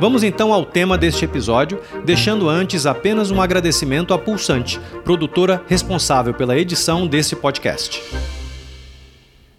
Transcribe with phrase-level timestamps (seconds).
[0.00, 6.32] Vamos então ao tema deste episódio, deixando antes apenas um agradecimento à Pulsante, produtora responsável
[6.32, 8.02] pela edição desse podcast.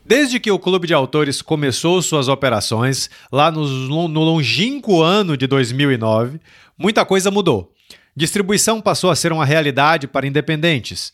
[0.05, 5.45] Desde que o Clube de Autores começou suas operações, lá no, no longínquo ano de
[5.45, 6.39] 2009,
[6.78, 7.72] muita coisa mudou.
[8.16, 11.14] Distribuição passou a ser uma realidade para independentes.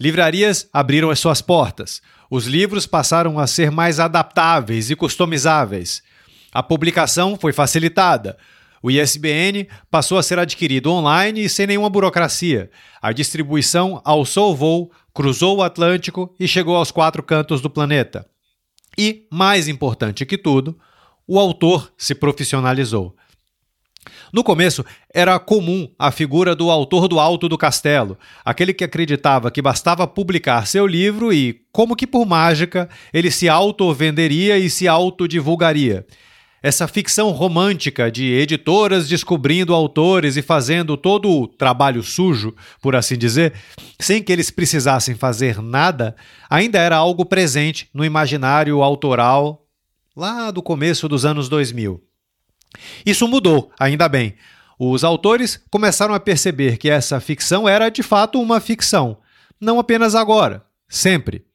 [0.00, 2.00] Livrarias abriram as suas portas.
[2.30, 6.02] Os livros passaram a ser mais adaptáveis e customizáveis.
[6.52, 8.36] A publicação foi facilitada.
[8.82, 12.70] O ISBN passou a ser adquirido online e sem nenhuma burocracia.
[13.00, 18.26] A distribuição alçou o voo, cruzou o Atlântico e chegou aos quatro cantos do planeta.
[18.98, 20.76] E, mais importante que tudo,
[21.26, 23.14] o autor se profissionalizou.
[24.32, 29.50] No começo, era comum a figura do autor do alto do castelo, aquele que acreditava
[29.50, 34.88] que bastava publicar seu livro e, como que por mágica, ele se auto-venderia e se
[34.88, 36.06] autodivulgaria
[36.62, 43.16] essa ficção romântica de editoras descobrindo autores e fazendo todo o trabalho sujo, por assim
[43.16, 43.54] dizer,
[43.98, 46.14] sem que eles precisassem fazer nada,
[46.48, 49.66] ainda era algo presente no imaginário autoral
[50.14, 52.02] lá do começo dos anos 2000.
[53.04, 54.34] Isso mudou, ainda bem.
[54.78, 59.18] Os autores começaram a perceber que essa ficção era de fato uma ficção,
[59.60, 61.49] não apenas agora, sempre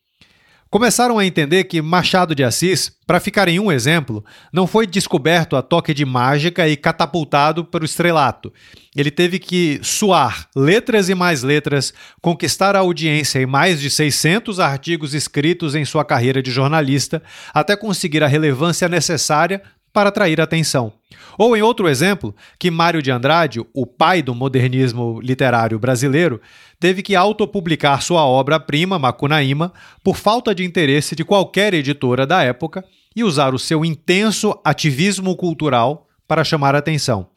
[0.70, 5.56] começaram a entender que Machado de Assis, para ficar em um exemplo, não foi descoberto
[5.56, 8.52] a toque de mágica e catapultado para o estrelato.
[8.96, 14.60] Ele teve que suar letras e mais letras, conquistar a audiência em mais de 600
[14.60, 17.22] artigos escritos em sua carreira de jornalista,
[17.54, 19.62] até conseguir a relevância necessária
[19.96, 20.92] para atrair atenção.
[21.38, 26.42] Ou em outro exemplo, que Mário de Andrade, o pai do modernismo literário brasileiro,
[26.86, 29.74] teve que autopublicar sua obra-prima, Macunaíma,
[30.04, 32.86] por falta de interesse de qualquer editora da época
[33.16, 37.28] e usar o seu intenso ativismo cultural para chamar atenção.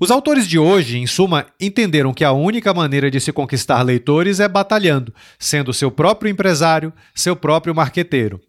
[0.00, 4.40] Os autores de hoje, em suma, entenderam que a única maneira de se conquistar leitores
[4.40, 8.40] é batalhando, sendo seu próprio empresário, seu próprio marqueteiro.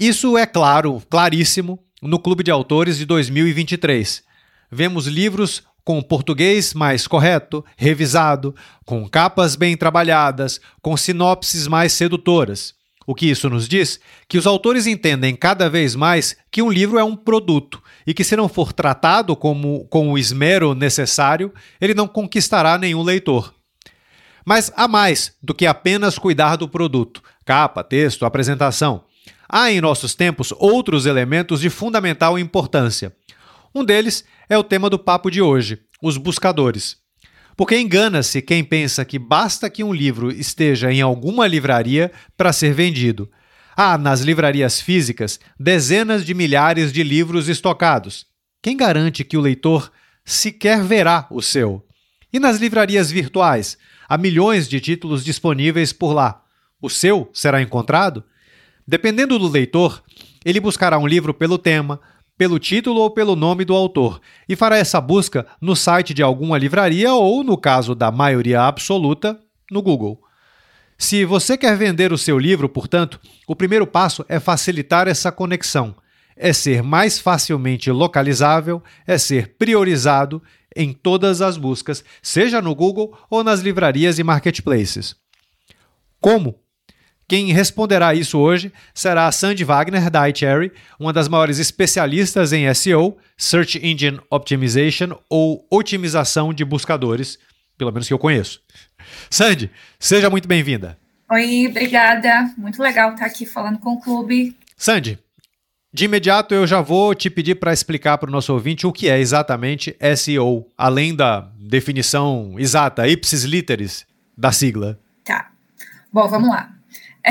[0.00, 4.22] Isso é claro, claríssimo, no Clube de Autores de 2023.
[4.72, 8.54] Vemos livros com português mais correto, revisado,
[8.84, 12.74] com capas bem trabalhadas, com sinopses mais sedutoras.
[13.06, 13.98] O que isso nos diz?
[14.28, 18.22] Que os autores entendem cada vez mais que um livro é um produto e que,
[18.22, 23.54] se não for tratado como, com o esmero necessário, ele não conquistará nenhum leitor.
[24.44, 29.04] Mas há mais do que apenas cuidar do produto: capa, texto, apresentação.
[29.48, 33.10] Há em nossos tempos outros elementos de fundamental importância.
[33.74, 36.96] Um deles é o tema do papo de hoje, os buscadores.
[37.56, 42.72] Porque engana-se quem pensa que basta que um livro esteja em alguma livraria para ser
[42.72, 43.28] vendido.
[43.76, 48.26] Há nas livrarias físicas dezenas de milhares de livros estocados.
[48.62, 49.90] Quem garante que o leitor
[50.24, 51.84] sequer verá o seu?
[52.32, 53.76] E nas livrarias virtuais?
[54.08, 56.42] Há milhões de títulos disponíveis por lá.
[56.80, 58.24] O seu será encontrado?
[58.86, 60.02] Dependendo do leitor,
[60.44, 62.00] ele buscará um livro pelo tema,
[62.38, 66.56] pelo título ou pelo nome do autor e fará essa busca no site de alguma
[66.56, 69.38] livraria ou, no caso da maioria absoluta,
[69.70, 70.22] no Google.
[70.96, 75.94] Se você quer vender o seu livro, portanto, o primeiro passo é facilitar essa conexão,
[76.36, 80.40] é ser mais facilmente localizável, é ser priorizado
[80.76, 85.16] em todas as buscas, seja no Google ou nas livrarias e marketplaces.
[86.20, 86.60] Como?
[87.28, 92.72] Quem responderá isso hoje será a Sandy Wagner, da iCherry, uma das maiores especialistas em
[92.72, 97.38] SEO, Search Engine Optimization ou otimização de buscadores,
[97.76, 98.62] pelo menos que eu conheço.
[99.28, 99.70] Sandy,
[100.00, 100.96] seja muito bem-vinda.
[101.30, 102.50] Oi, obrigada.
[102.56, 104.56] Muito legal estar aqui falando com o clube.
[104.74, 105.18] Sandy,
[105.92, 109.06] de imediato eu já vou te pedir para explicar para o nosso ouvinte o que
[109.06, 114.98] é exatamente SEO, além da definição exata, ipsis literis, da sigla.
[115.22, 115.50] Tá.
[116.10, 116.77] Bom, vamos lá.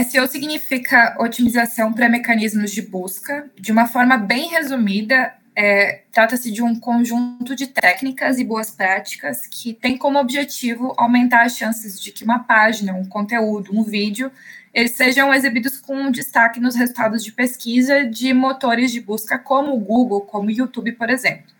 [0.04, 3.50] SEO significa otimização para mecanismos de busca.
[3.58, 9.48] De uma forma bem resumida, é, trata-se de um conjunto de técnicas e boas práticas
[9.48, 14.32] que tem como objetivo aumentar as chances de que uma página, um conteúdo, um vídeo,
[14.72, 19.80] eles sejam exibidos com destaque nos resultados de pesquisa de motores de busca como o
[19.80, 21.52] Google, como o YouTube, por exemplo.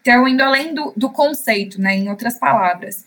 [0.00, 3.04] Então, indo além do, do conceito, né, em outras palavras,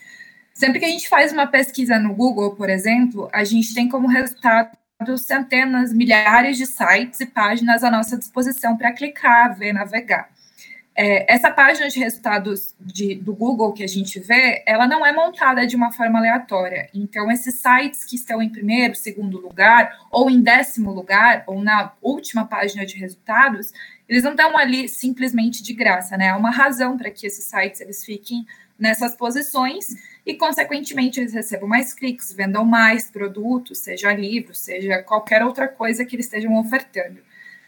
[0.53, 4.07] sempre que a gente faz uma pesquisa no Google, por exemplo, a gente tem como
[4.07, 4.77] resultado
[5.17, 10.29] centenas, milhares de sites e páginas à nossa disposição para clicar, ver, navegar.
[10.95, 15.11] É, essa página de resultados de, do Google que a gente vê, ela não é
[15.11, 16.87] montada de uma forma aleatória.
[16.93, 21.93] Então, esses sites que estão em primeiro, segundo lugar, ou em décimo lugar, ou na
[21.99, 23.73] última página de resultados,
[24.07, 26.29] eles não estão ali simplesmente de graça, né?
[26.29, 28.45] Há uma razão para que esses sites eles fiquem
[28.77, 29.87] nessas posições
[30.25, 36.05] e, consequentemente, eles recebam mais cliques, vendam mais produtos, seja livro, seja qualquer outra coisa
[36.05, 37.19] que eles estejam ofertando.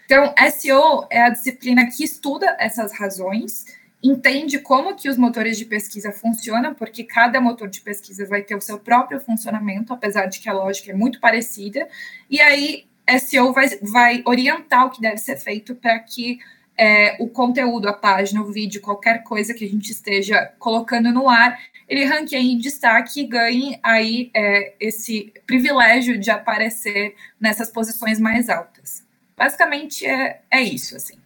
[0.05, 3.65] Então, SEO é a disciplina que estuda essas razões,
[4.01, 8.55] entende como que os motores de pesquisa funcionam, porque cada motor de pesquisa vai ter
[8.55, 11.87] o seu próprio funcionamento, apesar de que a lógica é muito parecida,
[12.29, 12.85] e aí
[13.19, 16.39] SEO vai, vai orientar o que deve ser feito para que
[16.77, 21.29] é, o conteúdo, a página, o vídeo, qualquer coisa que a gente esteja colocando no
[21.29, 21.57] ar,
[21.87, 28.49] ele ranqueie em destaque e ganhe aí é, esse privilégio de aparecer nessas posições mais
[28.49, 29.05] altas.
[29.37, 31.17] Basicamente é, é isso, assim.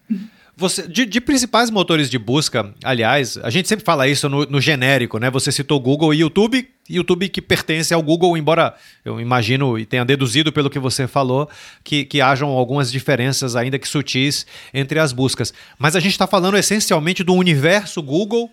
[0.60, 4.60] Você, de, de, principais motores de busca, aliás, a gente sempre fala isso no, no,
[4.60, 5.32] genérico, né?
[5.32, 8.76] Você citou Google e YouTube, YouTube que pertence ao Google, embora
[9.06, 11.50] eu imagino e tenha deduzido pelo que você falou
[11.82, 15.54] que, que hajam algumas diferenças, ainda que sutis, entre as buscas.
[15.78, 18.52] Mas a gente está falando essencialmente do universo Google,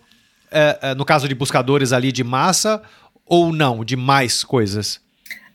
[0.49, 2.81] é, é, no caso de buscadores ali de massa,
[3.27, 5.01] ou não, de mais coisas?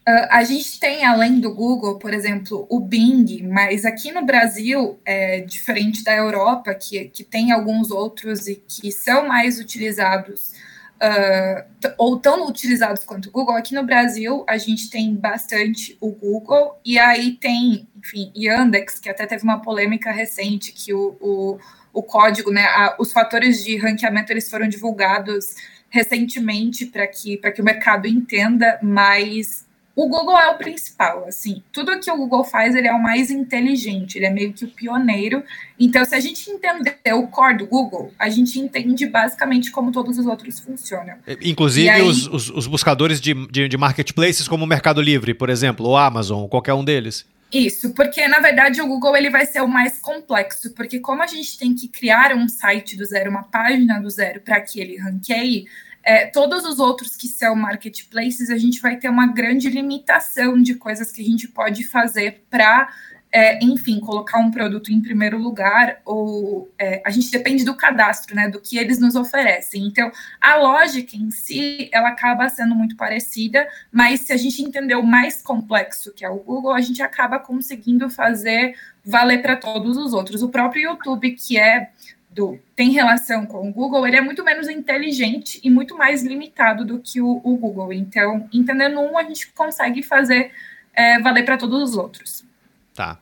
[0.08, 5.00] Uh, a gente tem, além do Google, por exemplo, o Bing, mas aqui no Brasil,
[5.06, 10.54] é diferente da Europa, que, que tem alguns outros e que são mais utilizados,
[10.96, 13.56] uh, ou tão utilizados quanto o Google.
[13.56, 19.08] Aqui no Brasil, a gente tem bastante o Google, e aí tem, enfim, Yandex, que
[19.08, 21.60] até teve uma polêmica recente, que o, o,
[21.94, 25.54] o código, né, a, os fatores de ranqueamento, eles foram divulgados
[25.92, 32.00] recentemente para que, que o mercado entenda, mas o Google é o principal, assim, tudo
[32.00, 35.44] que o Google faz, ele é o mais inteligente, ele é meio que o pioneiro.
[35.78, 40.18] Então, se a gente entender o core do Google, a gente entende basicamente como todos
[40.18, 41.16] os outros funcionam.
[41.42, 45.50] Inclusive aí, os, os, os, buscadores de, de, de, marketplaces como o Mercado Livre, por
[45.50, 47.26] exemplo, ou Amazon, qualquer um deles.
[47.52, 51.28] Isso, porque na verdade o Google ele vai ser o mais complexo, porque como a
[51.28, 54.98] gente tem que criar um site do zero, uma página do zero para que ele
[54.98, 55.66] ranqueie,
[56.04, 60.76] é, todos os outros que são marketplaces, a gente vai ter uma grande limitação de
[60.76, 62.90] coisas que a gente pode fazer para,
[63.32, 68.36] é, enfim, colocar um produto em primeiro lugar, ou é, a gente depende do cadastro,
[68.36, 69.86] né, do que eles nos oferecem.
[69.86, 74.96] Então, a lógica em si, ela acaba sendo muito parecida, mas se a gente entender
[74.96, 78.76] o mais complexo, que é o Google, a gente acaba conseguindo fazer
[79.06, 80.42] valer para todos os outros.
[80.42, 81.92] O próprio YouTube, que é
[82.32, 86.86] do, tem relação com o Google, ele é muito menos inteligente e muito mais limitado
[86.86, 87.92] do que o, o Google.
[87.92, 90.52] Então, entendendo um, a gente consegue fazer
[90.94, 92.46] é, valer para todos os outros.
[92.94, 93.20] Tá.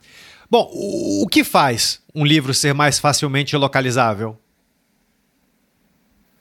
[0.50, 4.40] Bom, o, o que faz um livro ser mais facilmente localizável?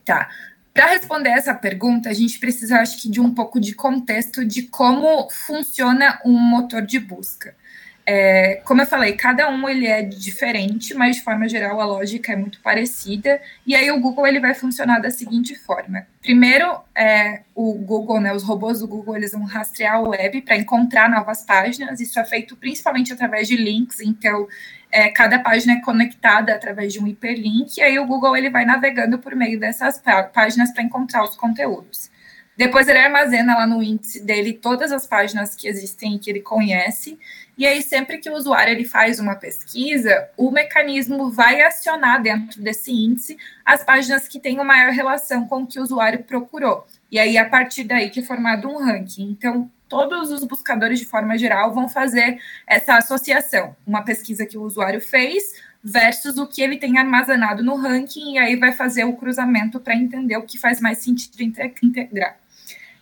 [0.04, 0.28] Tá.
[0.72, 4.62] Para responder essa pergunta, a gente precisa, acho que, de um pouco de contexto de
[4.62, 7.54] como funciona um motor de busca.
[8.10, 12.32] É, como eu falei, cada um ele é diferente, mas de forma geral a lógica
[12.32, 13.38] é muito parecida.
[13.66, 18.32] E aí o Google ele vai funcionar da seguinte forma: primeiro, é, o Google, né,
[18.32, 22.00] os robôs do Google, eles vão rastrear a web para encontrar novas páginas.
[22.00, 24.00] Isso é feito principalmente através de links.
[24.00, 24.48] Então,
[24.90, 27.78] é, cada página é conectada através de um hiperlink.
[27.78, 30.02] E aí o Google ele vai navegando por meio dessas
[30.32, 32.10] páginas para encontrar os conteúdos.
[32.58, 36.40] Depois ele armazena lá no índice dele todas as páginas que existem e que ele
[36.40, 37.16] conhece.
[37.56, 42.60] E aí, sempre que o usuário ele faz uma pesquisa, o mecanismo vai acionar dentro
[42.60, 46.84] desse índice as páginas que têm uma maior relação com o que o usuário procurou.
[47.12, 49.30] E aí, a partir daí que é formado um ranking.
[49.30, 53.76] Então, todos os buscadores, de forma geral, vão fazer essa associação.
[53.86, 58.38] Uma pesquisa que o usuário fez versus o que ele tem armazenado no ranking, e
[58.38, 62.36] aí vai fazer o cruzamento para entender o que faz mais sentido integrar.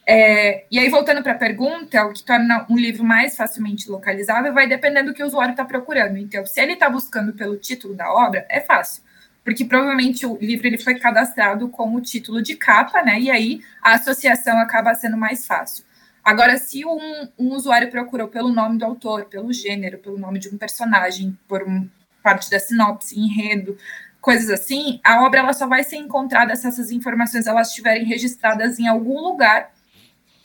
[0.09, 4.55] É, e aí, voltando para a pergunta, o que torna um livro mais facilmente localizável
[4.55, 6.17] vai dependendo do que o usuário está procurando.
[6.17, 9.03] Então, se ele está buscando pelo título da obra, é fácil,
[9.43, 13.19] porque provavelmente o livro ele foi cadastrado com o título de capa, né?
[13.19, 15.85] E aí a associação acaba sendo mais fácil.
[16.23, 20.49] Agora, se um, um usuário procurou pelo nome do autor, pelo gênero, pelo nome de
[20.49, 21.89] um personagem, por um,
[22.23, 23.77] parte da sinopse, enredo,
[24.21, 28.79] coisas assim, a obra ela só vai ser encontrada se essas informações elas estiverem registradas
[28.81, 29.76] em algum lugar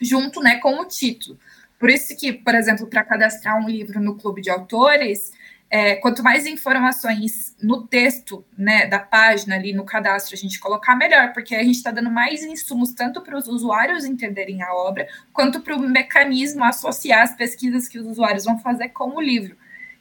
[0.02, 1.38] junto né, com o título.
[1.78, 5.32] Por isso que, por exemplo, para cadastrar um livro no clube de autores,
[5.70, 10.94] é, quanto mais informações no texto né, da página ali no cadastro a gente colocar,
[10.94, 15.08] melhor, porque a gente está dando mais insumos tanto para os usuários entenderem a obra,
[15.32, 19.56] quanto para o mecanismo associar as pesquisas que os usuários vão fazer com o livro.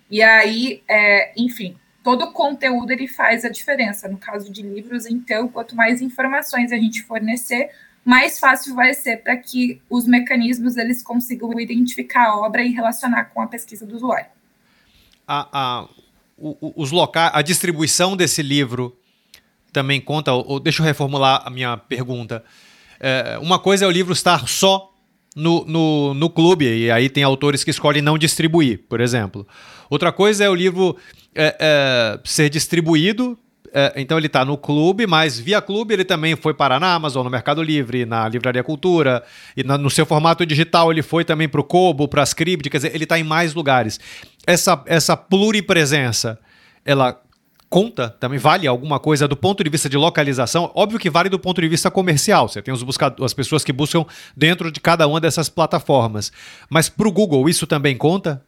[0.10, 4.10] E aí, é, enfim, todo o conteúdo ele faz a diferença.
[4.10, 7.72] No caso de livros, então, quanto mais informações a gente fornecer,
[8.04, 13.26] mais fácil vai ser para que os mecanismos eles consigam identificar a obra e relacionar
[13.26, 14.28] com a pesquisa do usuário
[15.32, 15.88] a, a,
[16.38, 18.98] o, os locais, a distribuição desse livro
[19.72, 20.34] também conta?
[20.34, 22.44] Ou, deixa eu reformular a minha pergunta.
[23.00, 24.94] É, uma coisa é o livro estar só
[25.34, 29.48] no, no, no clube, e aí tem autores que escolhem não distribuir, por exemplo.
[29.90, 30.98] Outra coisa é o livro
[31.34, 33.40] é, é, ser distribuído
[33.74, 37.24] é, então ele está no clube, mas via clube ele também foi para na Amazon,
[37.24, 39.24] no Mercado Livre, na Livraria Cultura,
[39.56, 42.70] e na, no seu formato digital ele foi também para o Kobo, para as Script,
[42.70, 44.00] quer dizer, ele está em mais lugares.
[44.46, 46.40] Essa, essa pluripresença,
[46.84, 47.22] ela
[47.70, 50.70] conta, também vale alguma coisa do ponto de vista de localização?
[50.76, 52.50] Óbvio que vale do ponto de vista comercial.
[52.50, 52.84] Você tem os
[53.24, 56.34] as pessoas que buscam dentro de cada uma dessas plataformas.
[56.70, 58.44] Mas para o Google, isso também conta?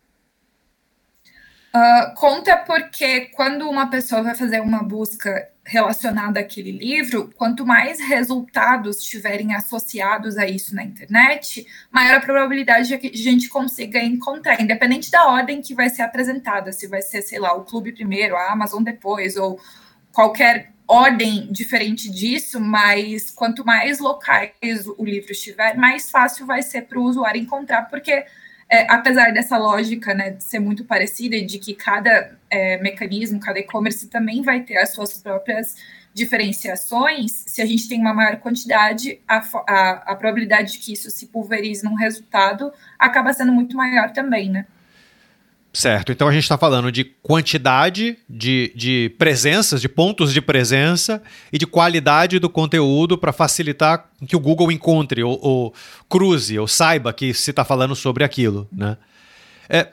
[1.76, 8.00] Uh, conta porque quando uma pessoa vai fazer uma busca relacionada àquele livro, quanto mais
[8.00, 13.98] resultados estiverem associados a isso na internet, maior a probabilidade de que a gente consiga
[13.98, 17.92] encontrar, independente da ordem que vai ser apresentada, se vai ser, sei lá, o Clube
[17.92, 19.60] primeiro, a Amazon depois, ou
[20.12, 24.52] qualquer ordem diferente disso, mas quanto mais locais
[24.98, 28.26] o livro estiver, mais fácil vai ser para o usuário encontrar, porque
[28.70, 33.60] é, apesar dessa lógica né, ser muito parecida e de que cada é, mecanismo, cada
[33.60, 35.76] e-commerce também vai ter as suas próprias
[36.14, 41.10] diferenciações, se a gente tem uma maior quantidade, a, a, a probabilidade de que isso
[41.10, 44.66] se pulverize num resultado acaba sendo muito maior também, né?
[45.76, 51.20] Certo, então a gente está falando de quantidade de, de presenças, de pontos de presença
[51.52, 55.74] e de qualidade do conteúdo para facilitar que o Google encontre ou, ou,
[56.08, 58.98] cruze ou saiba que se está falando sobre aquilo, né?
[59.68, 59.88] É,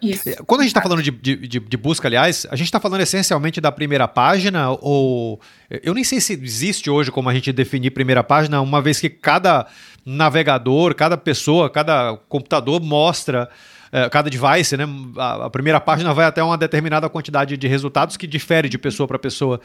[0.46, 3.60] quando a gente está falando de, de, de, busca, aliás, a gente está falando essencialmente
[3.60, 8.22] da primeira página, ou eu nem sei se existe hoje como a gente definir primeira
[8.22, 9.66] página, uma vez que cada
[10.04, 13.48] navegador, cada pessoa, cada computador mostra é,
[14.10, 14.84] cada device, né?
[15.16, 19.06] A, a, primeira página vai até uma determinada quantidade de resultados que difere de pessoa
[19.06, 19.60] para pessoa.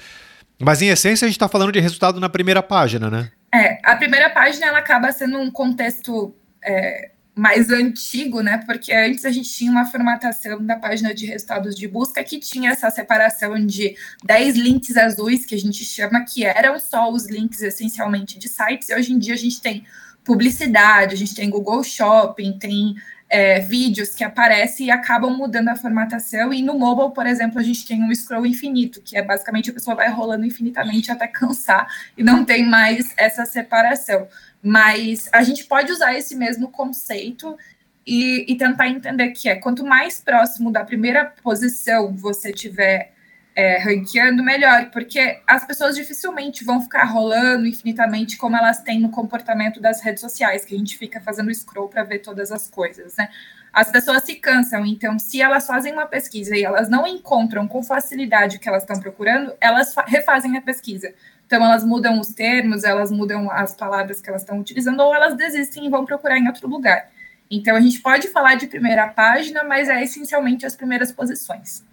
[0.60, 3.32] Mas em essência a gente está falando de resultado na primeira página, né?
[3.54, 8.64] É, a primeira página ela acaba sendo um contexto é, mais antigo, né?
[8.66, 12.72] Porque antes a gente tinha uma formatação da página de resultados de busca que tinha
[12.72, 17.62] essa separação de 10 links azuis, que a gente chama, que eram só os links
[17.62, 19.86] essencialmente de sites, e hoje em dia a gente tem
[20.24, 22.96] publicidade, a gente tem Google Shopping, tem
[23.30, 26.54] é, vídeos que aparecem e acabam mudando a formatação.
[26.54, 29.74] E no mobile, por exemplo, a gente tem um scroll infinito, que é basicamente a
[29.74, 34.28] pessoa vai rolando infinitamente até cansar e não tem mais essa separação.
[34.62, 37.58] Mas a gente pode usar esse mesmo conceito
[38.06, 43.15] e, e tentar entender que é quanto mais próximo da primeira posição você tiver
[43.56, 49.10] é, ranqueando, melhor, porque as pessoas dificilmente vão ficar rolando infinitamente como elas têm no
[49.10, 53.16] comportamento das redes sociais, que a gente fica fazendo scroll para ver todas as coisas,
[53.16, 53.30] né?
[53.72, 57.84] As pessoas se cansam, então, se elas fazem uma pesquisa e elas não encontram com
[57.84, 61.14] facilidade o que elas estão procurando, elas refazem a pesquisa.
[61.46, 65.36] Então, elas mudam os termos, elas mudam as palavras que elas estão utilizando, ou elas
[65.36, 67.10] desistem e vão procurar em outro lugar.
[67.52, 71.84] Então, a gente pode falar de primeira página, mas é essencialmente as primeiras posições.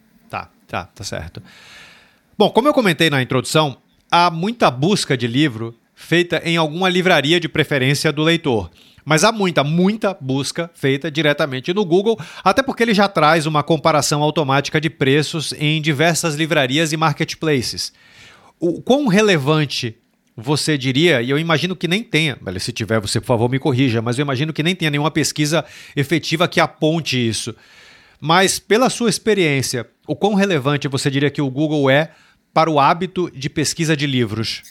[0.73, 1.43] Tá, tá, certo.
[2.39, 3.77] Bom, como eu comentei na introdução,
[4.11, 8.71] há muita busca de livro feita em alguma livraria de preferência do leitor.
[9.05, 13.63] Mas há muita, muita busca feita diretamente no Google, até porque ele já traz uma
[13.63, 17.93] comparação automática de preços em diversas livrarias e marketplaces.
[18.59, 19.95] O quão relevante
[20.35, 24.01] você diria, e eu imagino que nem tenha, se tiver, você por favor me corrija,
[24.01, 27.55] mas eu imagino que nem tenha nenhuma pesquisa efetiva que aponte isso.
[28.19, 32.11] Mas pela sua experiência, o quão relevante você diria que o Google é
[32.53, 34.63] para o hábito de pesquisa de livros?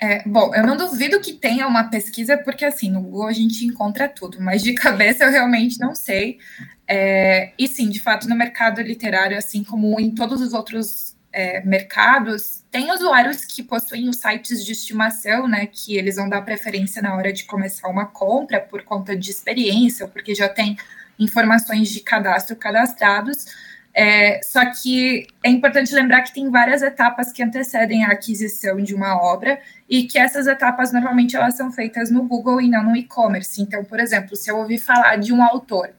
[0.00, 3.64] É, bom, eu não duvido que tenha uma pesquisa, porque assim, no Google a gente
[3.64, 6.38] encontra tudo, mas de cabeça eu realmente não sei.
[6.86, 11.64] É, e sim, de fato, no mercado literário, assim como em todos os outros é,
[11.64, 15.66] mercados, tem usuários que possuem os sites de estimação, né?
[15.66, 20.06] Que eles vão dar preferência na hora de começar uma compra por conta de experiência,
[20.06, 20.76] porque já tem
[21.18, 23.46] informações de cadastro cadastrados.
[23.96, 28.92] É, só que é importante lembrar que tem várias etapas que antecedem a aquisição de
[28.92, 32.96] uma obra e que essas etapas normalmente elas são feitas no Google e não no
[32.96, 33.62] e-commerce.
[33.62, 35.90] Então, por exemplo, se eu ouvir falar de um autor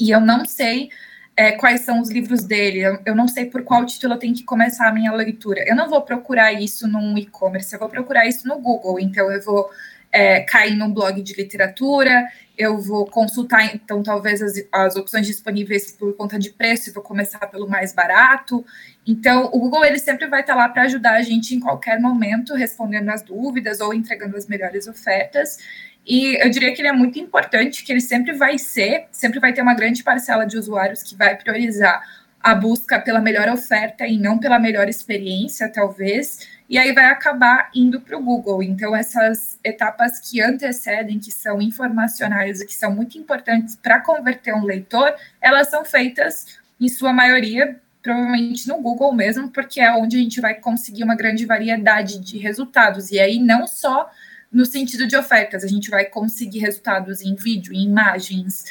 [0.00, 0.88] e eu não sei
[1.36, 4.34] é, quais são os livros dele, eu, eu, não sei por qual título eu tenho
[4.34, 5.62] que começar a minha leitura.
[5.68, 8.98] Eu não vou procurar isso num e-commerce, eu vou procurar isso no Google.
[8.98, 9.70] Então, eu vou
[10.12, 15.92] é, cair num blog de literatura, eu vou consultar, então, talvez as, as opções disponíveis
[15.92, 18.64] por conta de preço, vou começar pelo mais barato.
[19.06, 22.54] Então, o Google ele sempre vai estar lá para ajudar a gente em qualquer momento,
[22.54, 25.58] respondendo as dúvidas ou entregando as melhores ofertas.
[26.04, 29.52] E eu diria que ele é muito importante, que ele sempre vai ser, sempre vai
[29.52, 32.02] ter uma grande parcela de usuários que vai priorizar
[32.40, 37.70] a busca pela melhor oferta e não pela melhor experiência, talvez, e aí vai acabar
[37.74, 38.62] indo para o Google.
[38.62, 44.54] Então, essas etapas que antecedem, que são informacionais e que são muito importantes para converter
[44.54, 50.16] um leitor, elas são feitas, em sua maioria, provavelmente no Google mesmo, porque é onde
[50.16, 53.10] a gente vai conseguir uma grande variedade de resultados.
[53.10, 54.08] E aí, não só
[54.52, 55.62] no sentido de ofertas.
[55.62, 58.64] A gente vai conseguir resultados em vídeo, em imagens,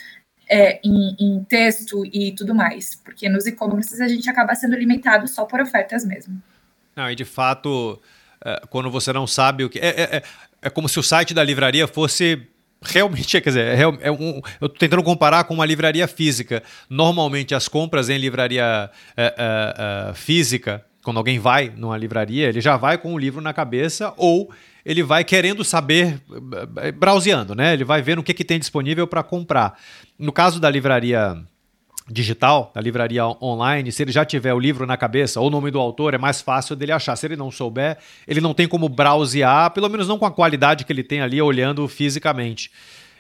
[0.50, 2.96] é, em, em, texto e tudo mais.
[2.96, 6.42] Porque nos e-commerces a gente acaba sendo limitado só por ofertas mesmo.
[6.98, 8.02] Não, e de fato,
[8.44, 9.78] é, quando você não sabe o que.
[9.78, 10.24] É, é, é,
[10.64, 12.42] é como se o site da livraria fosse
[12.82, 16.64] realmente, quer dizer, é, é um, eu estou tentando comparar com uma livraria física.
[16.90, 22.76] Normalmente as compras em livraria é, é, física, quando alguém vai numa livraria, ele já
[22.78, 24.52] vai com o livro na cabeça ou
[24.84, 26.20] ele vai querendo saber,
[26.96, 27.74] browseando, né?
[27.74, 29.80] Ele vai vendo o que, que tem disponível para comprar.
[30.18, 31.38] No caso da livraria
[32.10, 35.70] digital, da livraria online, se ele já tiver o livro na cabeça ou o nome
[35.70, 37.16] do autor, é mais fácil dele achar.
[37.16, 37.98] Se ele não souber,
[38.28, 41.42] ele não tem como browsear, pelo menos não com a qualidade que ele tem ali
[41.42, 42.72] olhando fisicamente.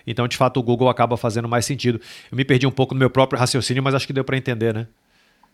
[0.06, 2.00] Então, de fato, o Google acaba fazendo mais sentido.
[2.32, 4.74] Eu me perdi um pouco no meu próprio raciocínio, mas acho que deu para entender,
[4.74, 4.88] né?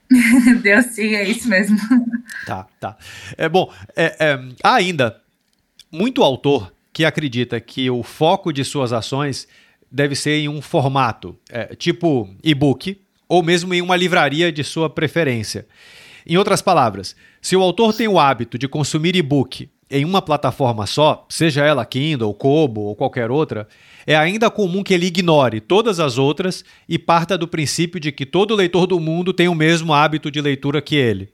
[0.61, 1.77] deu sim, é isso mesmo.
[2.45, 2.97] Tá, tá.
[3.37, 3.71] É bom.
[3.95, 5.21] É, é, há ainda
[5.91, 9.47] muito autor que acredita que o foco de suas ações
[9.89, 12.99] deve ser em um formato, é, tipo e-book,
[13.33, 15.65] ou mesmo em uma livraria de sua preferência.
[16.23, 20.85] Em outras palavras, se o autor tem o hábito de consumir e-book em uma plataforma
[20.85, 23.67] só, seja ela Kindle, Kobo ou qualquer outra,
[24.05, 28.23] é ainda comum que ele ignore todas as outras e parta do princípio de que
[28.23, 31.32] todo leitor do mundo tem o mesmo hábito de leitura que ele.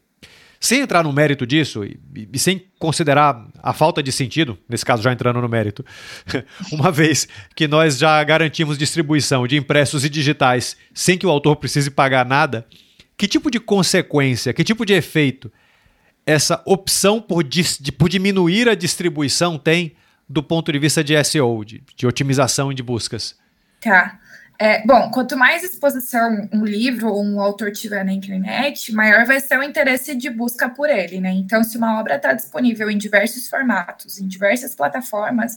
[0.60, 1.98] Sem entrar no mérito disso e,
[2.34, 5.86] e, sem considerar a falta de sentido, nesse caso já entrando no mérito,
[6.72, 11.56] uma vez que nós já garantimos distribuição de impressos e digitais sem que o autor
[11.56, 12.68] precise pagar nada,
[13.18, 15.52] que tipo de consequência, que tipo de efeito
[16.26, 19.96] essa opção por, de, por diminuir a distribuição tem
[20.28, 23.36] do ponto de vista de SEO, de, de otimização de buscas?
[23.82, 24.20] Tá.
[24.62, 29.40] É, bom, quanto mais exposição um livro ou um autor tiver na internet, maior vai
[29.40, 31.32] ser o interesse de busca por ele, né?
[31.32, 35.56] Então, se uma obra está disponível em diversos formatos, em diversas plataformas,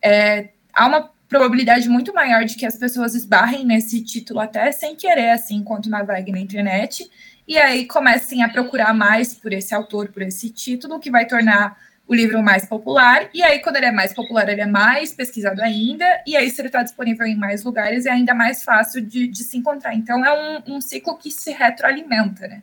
[0.00, 4.94] é, há uma probabilidade muito maior de que as pessoas esbarrem nesse título até sem
[4.94, 7.10] querer, assim, enquanto naveguem na internet,
[7.48, 11.76] e aí comecem a procurar mais por esse autor, por esse título, que vai tornar
[12.06, 15.62] o livro mais popular, e aí, quando ele é mais popular, ele é mais pesquisado
[15.62, 19.26] ainda, e aí, se ele está disponível em mais lugares, é ainda mais fácil de,
[19.26, 19.94] de se encontrar.
[19.94, 22.62] Então, é um, um, ciclo que se retroalimenta, né?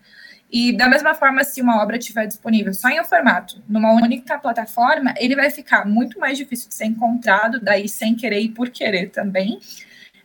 [0.52, 4.38] E da mesma forma, se uma obra estiver disponível só em um formato, numa única
[4.38, 8.70] plataforma, ele vai ficar muito mais difícil de ser encontrado, daí sem querer e por
[8.70, 9.60] querer também,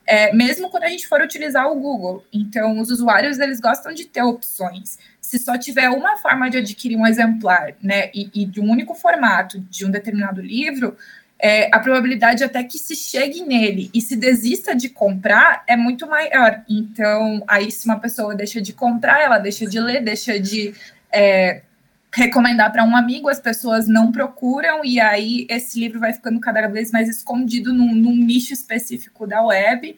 [0.07, 2.25] é, mesmo quando a gente for utilizar o Google.
[2.33, 6.97] Então, os usuários, eles gostam de ter opções se só tiver uma forma de adquirir
[6.97, 10.97] um exemplar, né, e, e de um único formato de um determinado livro,
[11.37, 16.07] é, a probabilidade até que se chegue nele e se desista de comprar é muito
[16.07, 16.63] maior.
[16.69, 20.73] Então, aí se uma pessoa deixa de comprar, ela deixa de ler, deixa de
[21.13, 21.63] é,
[22.17, 26.67] recomendar para um amigo, as pessoas não procuram, e aí esse livro vai ficando cada
[26.67, 29.95] vez mais escondido num, num nicho específico da web.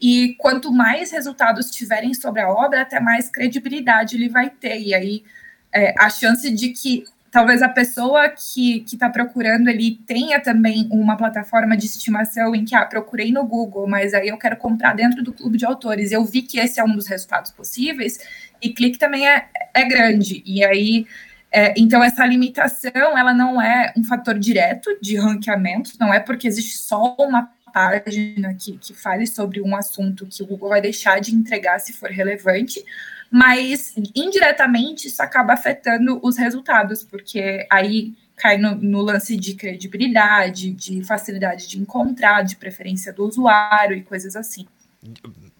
[0.00, 4.80] E quanto mais resultados tiverem sobre a obra, até mais credibilidade ele vai ter.
[4.80, 5.22] E aí
[5.70, 11.18] é, a chance de que talvez a pessoa que está procurando ele tenha também uma
[11.18, 15.22] plataforma de estimação em que ah, procurei no Google, mas aí eu quero comprar dentro
[15.22, 16.12] do clube de autores.
[16.12, 18.18] Eu vi que esse é um dos resultados possíveis,
[18.62, 20.42] e clique também é, é grande.
[20.46, 21.06] E aí.
[21.50, 26.46] É, então, essa limitação, ela não é um fator direto de ranqueamento, não é porque
[26.46, 31.20] existe só uma página que, que fale sobre um assunto que o Google vai deixar
[31.20, 32.84] de entregar se for relevante,
[33.30, 40.72] mas indiretamente isso acaba afetando os resultados, porque aí cai no, no, lance de credibilidade,
[40.72, 44.66] de facilidade de encontrar, de preferência do usuário e coisas assim.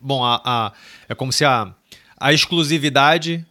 [0.00, 0.72] Bom, a, a,
[1.08, 1.74] é como se a,
[2.18, 3.44] a exclusividade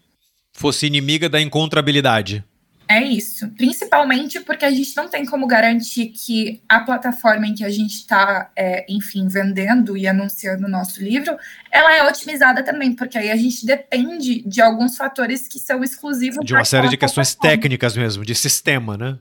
[0.58, 2.44] fosse inimiga da encontrabilidade.
[2.90, 3.48] É isso.
[3.52, 7.96] Principalmente porque a gente não tem como garantir que a plataforma em que a gente
[7.96, 11.38] está, é, enfim, vendendo e anunciando o nosso livro,
[11.70, 16.44] ela é otimizada também, porque aí a gente depende de alguns fatores que são exclusivos.
[16.44, 19.20] De uma série de questões técnicas mesmo, de sistema, né?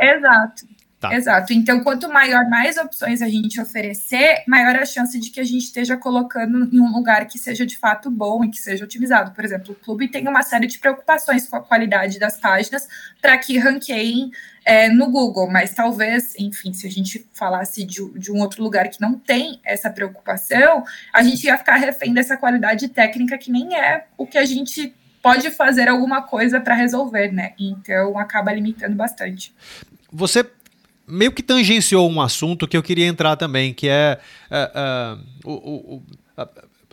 [0.00, 0.66] Exato.
[1.00, 1.14] Tá.
[1.14, 1.54] Exato.
[1.54, 5.62] Então, quanto maior, mais opções a gente oferecer, maior a chance de que a gente
[5.62, 9.30] esteja colocando em um lugar que seja de fato bom e que seja otimizado.
[9.30, 12.86] Por exemplo, o clube tem uma série de preocupações com a qualidade das páginas
[13.18, 14.30] para que ranqueiem
[14.62, 18.86] é, no Google, mas talvez, enfim, se a gente falasse de, de, um outro lugar
[18.90, 20.84] que não tem essa preocupação,
[21.14, 24.94] a gente ia ficar refém dessa qualidade técnica que nem é o que a gente
[25.22, 27.54] pode fazer alguma coisa para resolver, né?
[27.58, 29.54] Então acaba limitando bastante.
[30.12, 30.44] Você
[31.10, 34.18] meio que tangenciou um assunto que eu queria entrar também, que é,
[34.50, 36.02] é, é o, o, o,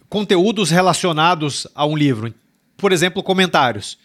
[0.10, 2.34] conteúdos relacionados a um livro.
[2.78, 3.98] Por exemplo, comentários.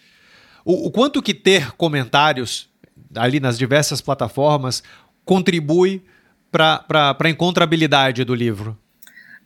[0.65, 2.69] O, quanto que ter comentários
[3.15, 4.81] ali nas diversas plataformas
[5.25, 6.03] contribui
[6.51, 6.85] para
[7.19, 8.77] a encontrabilidade do livro?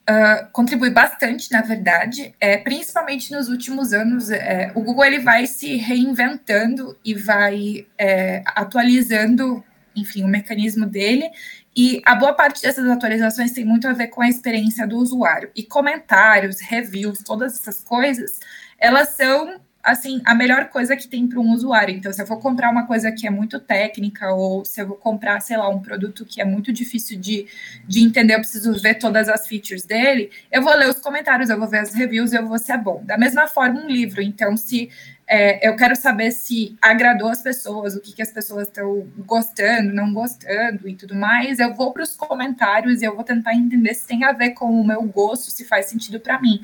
[0.09, 4.29] Uh, contribui bastante, na verdade, é, principalmente nos últimos anos.
[4.31, 9.61] É, o Google ele vai se reinventando e vai é, atualizando
[9.99, 11.29] enfim, o mecanismo dele.
[11.75, 15.49] E a boa parte dessas atualizações tem muito a ver com a experiência do usuário.
[15.55, 18.39] E comentários, reviews, todas essas coisas,
[18.79, 21.95] elas são assim, a melhor coisa que tem para um usuário.
[21.95, 24.97] Então, se eu for comprar uma coisa que é muito técnica, ou se eu vou
[24.97, 27.47] comprar, sei lá, um produto que é muito difícil de,
[27.87, 31.57] de entender, eu preciso ver todas as features dele, eu vou ler os comentários, eu
[31.57, 33.01] vou ver as reviews, eu vou ser bom.
[33.05, 34.21] Da mesma forma, um livro.
[34.21, 34.89] Então, se
[35.29, 39.91] é, eu quero saber se agradou as pessoas, o que, que as pessoas estão gostando,
[39.93, 41.59] não gostando e tudo mais.
[41.59, 44.65] Eu vou para os comentários e eu vou tentar entender se tem a ver com
[44.65, 46.61] o meu gosto, se faz sentido para mim.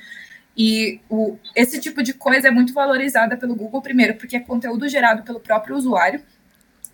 [0.56, 4.88] E o, esse tipo de coisa é muito valorizada pelo Google, primeiro, porque é conteúdo
[4.88, 6.22] gerado pelo próprio usuário.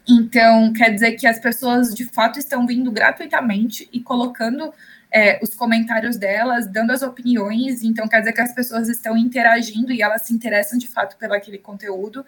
[0.07, 4.73] Então, quer dizer que as pessoas de fato estão vindo gratuitamente e colocando
[5.11, 9.91] é, os comentários delas, dando as opiniões, então quer dizer que as pessoas estão interagindo
[9.91, 12.25] e elas se interessam de fato pelo aquele conteúdo.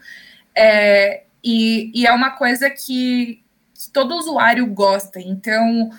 [0.56, 5.92] É, e, e, é uma coisa que, que todo usuário gosta, então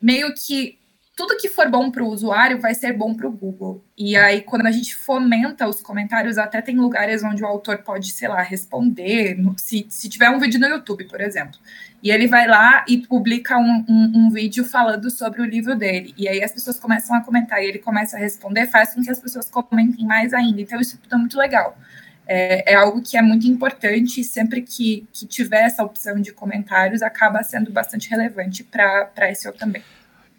[0.00, 0.78] meio que
[1.16, 3.82] tudo que for bom para o usuário vai ser bom para o Google.
[3.96, 8.12] E aí, quando a gente fomenta os comentários, até tem lugares onde o autor pode,
[8.12, 9.38] sei lá, responder.
[9.56, 11.58] Se, se tiver um vídeo no YouTube, por exemplo,
[12.06, 16.14] e ele vai lá e publica um, um, um, vídeo falando sobre o livro dele.
[16.16, 19.10] E aí as pessoas começam a comentar e ele começa a responder, faz com que
[19.10, 20.60] as pessoas comentem mais ainda.
[20.60, 21.76] Então, isso tudo é muito legal.
[22.24, 26.32] É, é algo que é muito importante e sempre que, que tiver essa opção de
[26.32, 29.82] comentários, acaba sendo bastante relevante para SEO também.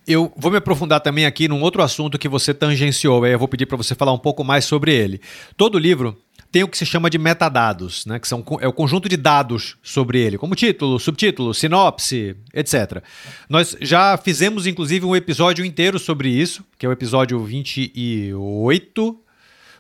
[0.08, 3.50] Eu vou me aprofundar também aqui num outro assunto que você tangenciou, aí eu vou
[3.50, 5.20] pedir para você falar um pouco mais sobre ele.
[5.58, 6.18] Todo livro
[6.58, 9.78] tem o que se chama de metadados, né, que são, é o conjunto de dados
[9.84, 13.04] sobre ele, como título, subtítulo, sinopse, etc.
[13.48, 19.20] Nós já fizemos, inclusive, um episódio inteiro sobre isso, que é o episódio 28,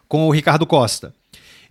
[0.07, 1.15] com o Ricardo Costa.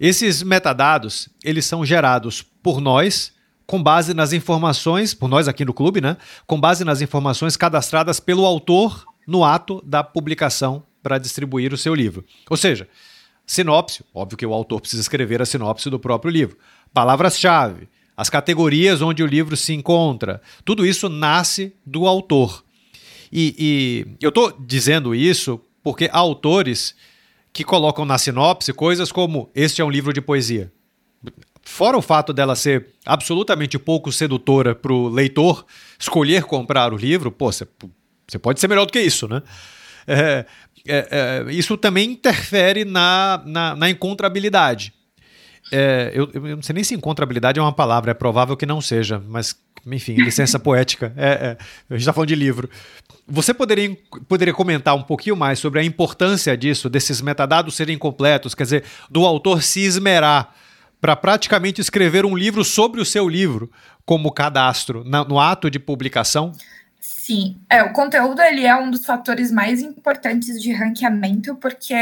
[0.00, 3.32] Esses metadados, eles são gerados por nós,
[3.64, 6.16] com base nas informações, por nós aqui no clube, né?
[6.48, 11.94] Com base nas informações cadastradas pelo autor no ato da publicação para distribuir o seu
[11.94, 12.24] livro.
[12.50, 12.88] Ou seja,
[13.46, 16.58] sinopse, óbvio que o autor precisa escrever a sinopse do próprio livro.
[16.92, 22.64] Palavras-chave, as categorias onde o livro se encontra, tudo isso nasce do autor.
[23.32, 26.94] E, e eu estou dizendo isso porque há autores
[27.52, 30.72] que colocam na sinopse coisas como: Este é um livro de poesia.
[31.62, 35.66] Fora o fato dela ser absolutamente pouco sedutora para o leitor
[35.98, 39.42] escolher comprar o livro, pô, você pode ser melhor do que isso, né?
[40.06, 40.46] É,
[40.86, 44.92] é, é, isso também interfere na, na, na encontrabilidade.
[45.72, 48.80] É, eu, eu, não sei nem se encontrabilidade é uma palavra, é provável que não
[48.80, 51.12] seja, mas enfim, licença poética.
[51.16, 51.56] É,
[51.90, 52.70] a gente está falando de livro.
[53.26, 53.96] Você poderia,
[54.28, 58.84] poderia comentar um pouquinho mais sobre a importância disso, desses metadados serem completos, quer dizer,
[59.10, 60.54] do autor se esmerar
[61.00, 63.70] para praticamente escrever um livro sobre o seu livro
[64.04, 66.52] como cadastro na, no ato de publicação?
[67.08, 71.94] Sim, é, o conteúdo ele é um dos fatores mais importantes de ranqueamento, porque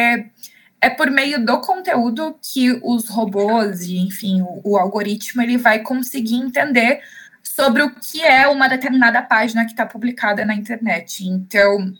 [0.80, 5.80] é por meio do conteúdo que os robôs e, enfim, o, o algoritmo ele vai
[5.80, 7.02] conseguir entender
[7.42, 11.26] sobre o que é uma determinada página que está publicada na internet.
[11.26, 11.92] Então,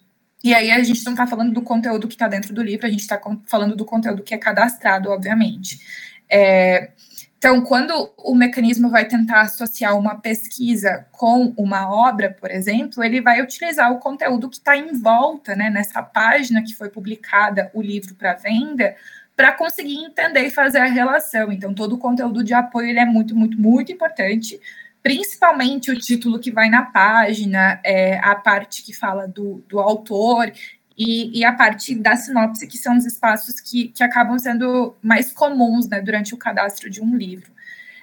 [0.42, 2.90] e aí a gente não está falando do conteúdo que está dentro do livro, a
[2.90, 5.78] gente está falando do conteúdo que é cadastrado, obviamente.
[6.26, 6.90] É,
[7.44, 13.20] então, quando o mecanismo vai tentar associar uma pesquisa com uma obra, por exemplo, ele
[13.20, 17.82] vai utilizar o conteúdo que está em volta, né, nessa página que foi publicada o
[17.82, 18.96] livro para venda,
[19.36, 21.52] para conseguir entender e fazer a relação.
[21.52, 24.58] Então, todo o conteúdo de apoio ele é muito, muito, muito importante,
[25.02, 30.50] principalmente o título que vai na página, é, a parte que fala do, do autor
[30.96, 35.32] e, e, a parte da sinopse, que são os espaços que, que acabam sendo mais
[35.32, 37.52] comuns né, durante o cadastro de um livro.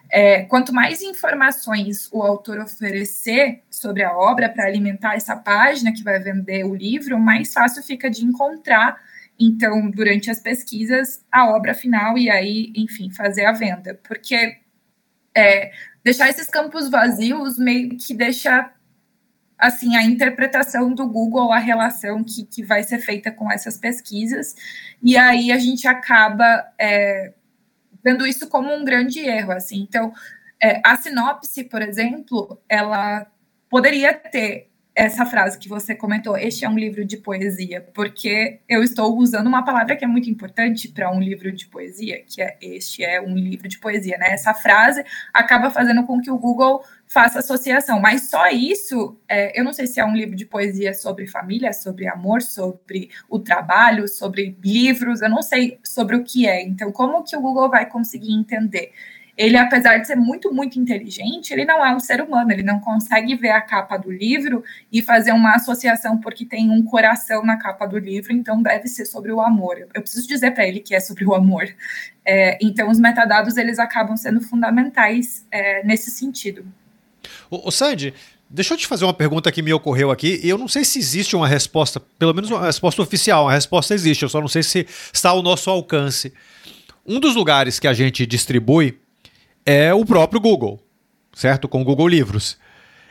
[0.09, 6.03] É, quanto mais informações o autor oferecer sobre a obra para alimentar essa página que
[6.03, 8.97] vai vender o livro, mais fácil fica de encontrar
[9.43, 13.99] então, durante as pesquisas, a obra final e aí, enfim, fazer a venda.
[14.03, 14.59] Porque
[15.35, 15.71] é,
[16.03, 18.71] deixar esses campos vazios meio que deixa
[19.61, 24.55] assim a interpretação do Google, a relação que, que vai ser feita com essas pesquisas,
[25.03, 27.31] e aí a gente acaba é,
[28.03, 29.51] vendo isso como um grande erro.
[29.51, 29.81] Assim.
[29.81, 30.11] Então,
[30.61, 33.27] é, a sinopse, por exemplo, ela
[33.69, 34.70] poderia ter
[35.01, 39.47] essa frase que você comentou, este é um livro de poesia, porque eu estou usando
[39.47, 43.19] uma palavra que é muito importante para um livro de poesia, que é este é
[43.19, 44.27] um livro de poesia, né?
[44.29, 49.63] Essa frase acaba fazendo com que o Google faça associação, mas só isso, é, eu
[49.63, 54.07] não sei se é um livro de poesia sobre família, sobre amor, sobre o trabalho,
[54.07, 56.61] sobre livros, eu não sei sobre o que é.
[56.61, 58.91] Então, como que o Google vai conseguir entender?
[59.37, 62.79] Ele, apesar de ser muito, muito inteligente, ele não é um ser humano, ele não
[62.79, 67.57] consegue ver a capa do livro e fazer uma associação porque tem um coração na
[67.57, 69.87] capa do livro, então deve ser sobre o amor.
[69.93, 71.67] Eu preciso dizer para ele que é sobre o amor.
[72.25, 76.65] É, então, os metadados, eles acabam sendo fundamentais é, nesse sentido.
[77.49, 78.13] O, o Sandy,
[78.53, 80.99] Deixa eu te fazer uma pergunta que me ocorreu aqui, e eu não sei se
[80.99, 84.61] existe uma resposta, pelo menos uma resposta oficial, a resposta existe, eu só não sei
[84.61, 86.33] se está ao nosso alcance.
[87.05, 88.99] Um dos lugares que a gente distribui
[89.65, 90.79] é o próprio Google,
[91.33, 91.67] certo?
[91.67, 92.57] Com o Google Livros.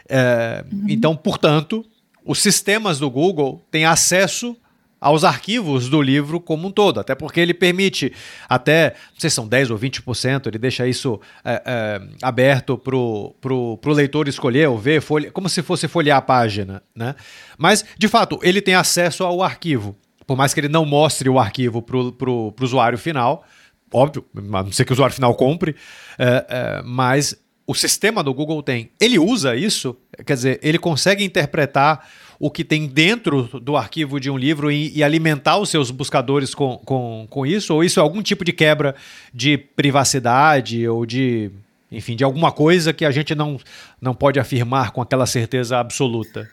[0.09, 0.87] É, uhum.
[0.89, 1.85] Então, portanto,
[2.25, 4.57] os sistemas do Google têm acesso
[5.01, 8.13] aos arquivos do livro como um todo, até porque ele permite
[8.47, 12.95] até, não sei se são 10 ou 20%, ele deixa isso é, é, aberto para
[12.95, 16.83] o leitor escolher ou ver, folhe, como se fosse folhear a página.
[16.95, 17.15] Né?
[17.57, 21.39] Mas, de fato, ele tem acesso ao arquivo, por mais que ele não mostre o
[21.39, 21.97] arquivo para
[22.31, 23.45] o usuário final,
[23.93, 25.77] óbvio, a não ser que o usuário final compre,
[26.19, 28.91] é, é, mas o sistema do Google tem.
[29.01, 34.31] Ele usa isso, quer dizer, ele consegue interpretar o que tem dentro do arquivo de
[34.31, 37.75] um livro e, e, alimentar os seus buscadores com, com, com isso?
[37.75, 38.95] Ou isso é algum tipo de quebra
[39.33, 41.51] de privacidade ou de,
[41.93, 43.61] enfim, de alguma coisa que a gente não,
[44.01, 46.49] não pode afirmar com aquela certeza absoluta?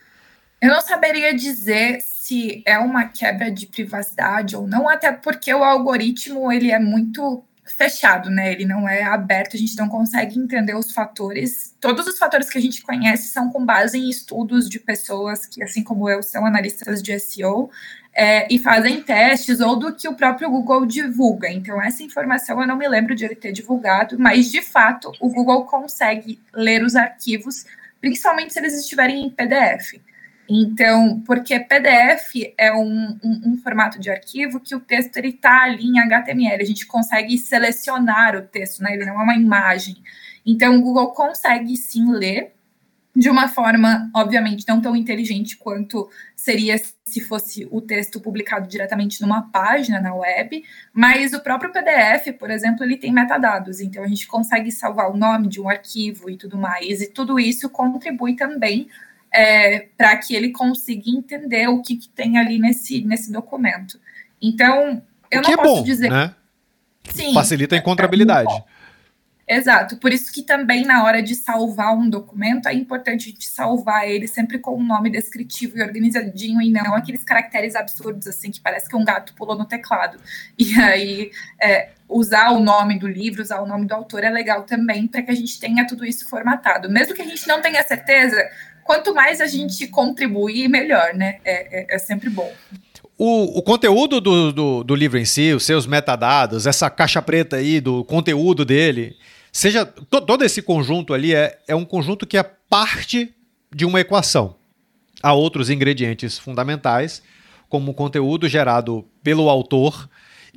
[0.61, 5.63] Eu não saberia dizer se é uma quebra de privacidade ou não, até porque o
[5.63, 8.51] algoritmo ele é muito fechado, né?
[8.51, 11.75] Ele não é aberto, a gente não consegue entender os fatores.
[11.79, 15.61] Todos os fatores que a gente conhece são com base em estudos de pessoas que,
[15.63, 17.69] assim como eu, são analistas de SEO
[18.13, 21.51] é, e fazem testes ou do que o próprio Google divulga.
[21.51, 25.29] Então, essa informação eu não me lembro de ele ter divulgado, mas de fato o
[25.29, 27.65] Google consegue ler os arquivos,
[28.01, 30.06] principalmente se eles estiverem em PDF.
[30.49, 35.63] Então, porque PDF é um, um, um, formato de arquivo que o texto ele está
[35.63, 38.93] ali em HTML, a gente consegue selecionar o texto, né?
[38.93, 39.97] Ele não é uma imagem.
[40.45, 42.53] Então, o Google consegue sim ler
[43.17, 49.19] de uma forma, obviamente, não tão inteligente quanto seria se fosse o texto publicado diretamente
[49.23, 54.07] numa página na web, mas o próprio PDF, por exemplo, ele tem metadados, então a
[54.07, 58.35] gente consegue salvar o nome de um arquivo e tudo mais, e tudo isso contribui
[58.35, 58.87] também
[59.37, 63.99] é, para que ele consiga entender o que, que, tem ali nesse, nesse documento.
[64.41, 66.09] Então, eu não é posso bom, dizer.
[66.09, 66.33] Né?
[67.11, 68.51] Sim, Facilita a encontrabilidade.
[68.51, 68.77] É
[69.49, 73.47] Exato, por isso que também na hora de salvar um documento é importante a gente
[73.47, 78.51] salvar ele sempre com um nome descritivo e organizadinho e não aqueles caracteres absurdos assim
[78.51, 80.19] que parece que um gato pulou no teclado.
[80.59, 84.63] E aí é, usar o nome do livro, usar o nome do autor é legal
[84.63, 86.89] também para que a gente tenha tudo isso formatado.
[86.89, 88.37] Mesmo que a gente não tenha certeza,
[88.87, 91.39] quanto mais a gente contribuir, melhor, né?
[91.45, 92.51] É, é, é sempre bom.
[93.17, 97.57] O, o conteúdo do, do, do, livro em si, os seus metadados, essa caixa preta
[97.57, 99.17] aí do conteúdo dele,
[99.51, 103.33] seja to, todo esse conjunto ali é, é um conjunto que é parte
[103.73, 104.55] de uma equação.
[105.21, 107.21] Há outros ingredientes fundamentais,
[107.67, 110.07] como o conteúdo gerado pelo autor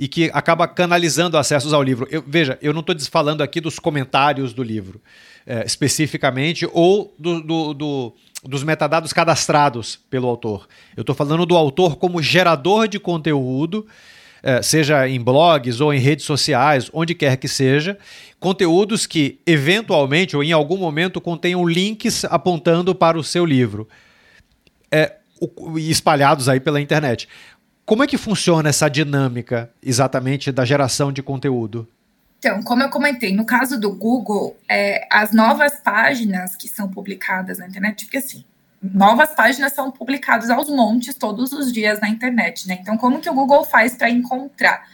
[0.00, 2.08] e que acaba canalizando acessos ao livro.
[2.10, 4.98] Eu, veja, eu não estou falando aqui dos comentários do livro
[5.46, 10.66] é, especificamente ou do, do, do, dos metadados cadastrados pelo autor.
[10.96, 13.86] Eu estou falando do autor como gerador de conteúdo,
[14.42, 17.98] é, seja em blogs ou em redes sociais, onde quer que seja,
[18.38, 23.86] conteúdos que eventualmente ou em algum momento contenham links apontando para o seu livro.
[24.90, 25.16] É,
[25.76, 27.28] espalhados aí pela internet.
[27.90, 31.88] Como é que funciona essa dinâmica exatamente da geração de conteúdo?
[32.38, 37.59] Então, como eu comentei, no caso do Google, é, as novas páginas que são publicadas
[37.59, 38.44] na internet, porque assim,
[38.81, 42.79] novas páginas são publicadas aos montes todos os dias na internet, né?
[42.81, 44.87] Então, como que o Google faz para encontrar?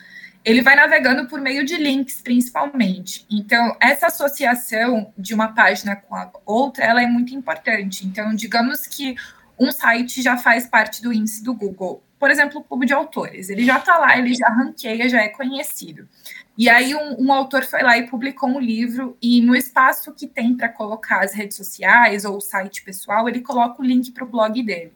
[0.43, 3.27] Ele vai navegando por meio de links, principalmente.
[3.31, 8.07] Então, essa associação de uma página com a outra, ela é muito importante.
[8.07, 9.17] Então, digamos que
[9.59, 12.03] um site já faz parte do índice do Google.
[12.18, 13.50] Por exemplo, o Clube de Autores.
[13.50, 16.09] Ele já está lá, ele já ranqueia, já é conhecido.
[16.57, 20.26] E aí um, um, autor foi lá e publicou um livro e no espaço que
[20.26, 24.24] tem para colocar as redes sociais ou o site pessoal, ele coloca o link para
[24.24, 24.92] o blog dele.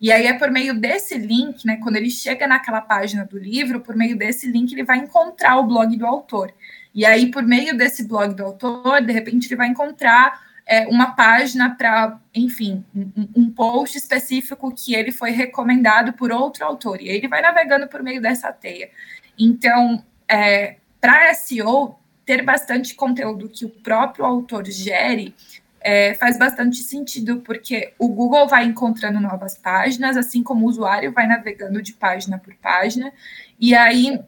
[0.00, 3.80] E aí é por meio desse link, né, quando ele chega naquela página do livro,
[3.80, 6.52] por meio desse link ele vai encontrar o blog do autor.
[6.94, 11.12] E aí por meio desse blog do autor, de repente ele vai encontrar é, uma
[11.12, 17.00] página para, enfim, um, um, post específico que ele foi recomendado por outro autor.
[17.00, 18.90] E ele vai navegando por meio dessa teia.
[19.38, 25.34] Então, é, para SEO, ter bastante conteúdo que o próprio autor gere
[25.80, 31.12] é, faz bastante sentido, porque o Google vai encontrando novas páginas, assim como o usuário
[31.12, 33.12] vai navegando de página por página,
[33.58, 34.20] e aí,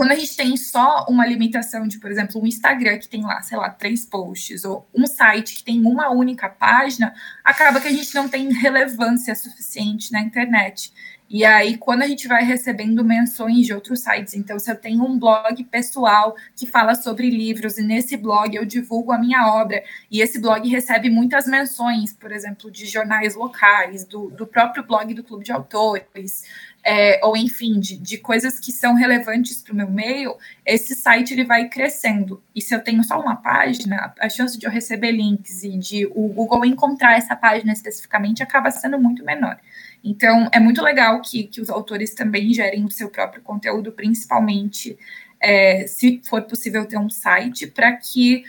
[0.00, 3.42] quando a gente tem só uma limitação de, por exemplo, um Instagram que tem lá,
[3.42, 7.12] sei lá, três posts, ou um site que tem uma única página,
[7.44, 10.90] acaba que a gente não tem relevância suficiente na internet.
[11.32, 15.04] E aí, quando a gente vai recebendo menções de outros sites, então, se eu tenho
[15.04, 19.80] um blog pessoal que fala sobre livros, e nesse blog eu divulgo a minha obra,
[20.10, 25.14] e esse blog recebe muitas menções, por exemplo, de jornais locais, do, do próprio blog
[25.14, 26.42] do Clube de Autores,
[26.84, 31.32] é, ou enfim, de, de coisas que são relevantes para o meu meio, esse site
[31.34, 32.42] ele vai crescendo.
[32.54, 36.06] E se eu tenho só uma página, a chance de eu receber links e de
[36.06, 39.58] o Google encontrar essa página especificamente acaba sendo muito menor.
[40.02, 44.98] Então, é muito legal que, que os autores também gerem o seu próprio conteúdo, principalmente
[45.38, 48.44] é, se for possível ter um site, para que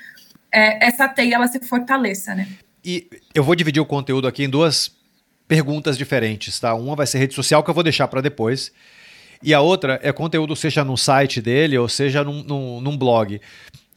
[0.51, 2.47] é, essa teia ela se fortaleça, né?
[2.83, 5.00] E eu vou dividir o conteúdo aqui em duas
[5.51, 6.73] perguntas diferentes, tá?
[6.73, 8.71] Uma vai ser rede social, que eu vou deixar para depois.
[9.43, 13.41] E a outra é conteúdo, seja no site dele ou seja num, num, num blog.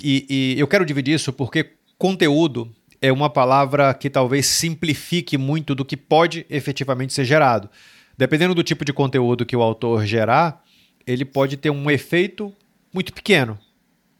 [0.02, 2.68] E, e eu quero dividir isso porque conteúdo
[3.00, 7.70] é uma palavra que talvez simplifique muito do que pode efetivamente ser gerado.
[8.18, 10.60] Dependendo do tipo de conteúdo que o autor gerar,
[11.06, 12.52] ele pode ter um efeito
[12.92, 13.56] muito pequeno,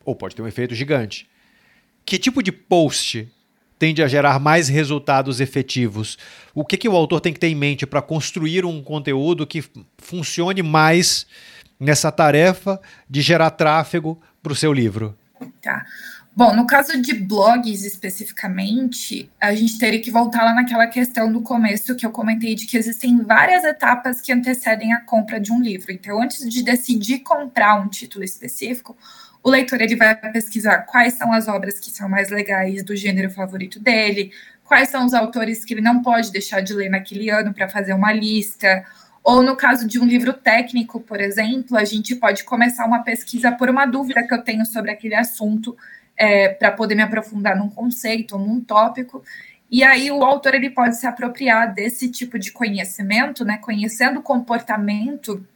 [0.05, 1.29] ou pode ter um efeito gigante.
[2.07, 3.29] Que tipo de post
[3.85, 6.17] tende a gerar mais resultados efetivos?
[6.55, 9.63] O que, que o autor tem que ter em mente para construir um conteúdo que
[9.99, 11.27] funcione mais
[11.79, 15.15] nessa tarefa de gerar tráfego para o seu livro?
[15.61, 15.85] Tá.
[16.35, 21.43] Bom, no caso de blogs especificamente, a gente teria que voltar lá naquela questão do
[21.43, 25.61] começo que eu comentei de que existem várias etapas que antecedem a compra de um
[25.61, 25.93] livro.
[25.93, 28.97] Então, antes de decidir comprar um título específico,
[29.45, 33.31] o leitor ele vai pesquisar quais são as obras que são mais legais do gênero
[33.31, 34.33] favorito dele,
[34.65, 37.93] quais são os autores que ele não pode deixar de ler naquele ano para fazer
[37.93, 38.83] uma lista.
[39.23, 43.53] Ou no caso de um livro técnico, por exemplo, a gente pode começar uma pesquisa
[43.53, 45.77] por uma dúvida que eu tenho sobre aquele assunto
[46.17, 49.23] é, para poder me aprofundar num conceito ou num tópico.
[49.71, 54.23] E aí o autor ele pode se apropriar desse tipo de conhecimento, né, conhecendo o
[54.23, 55.47] comportamento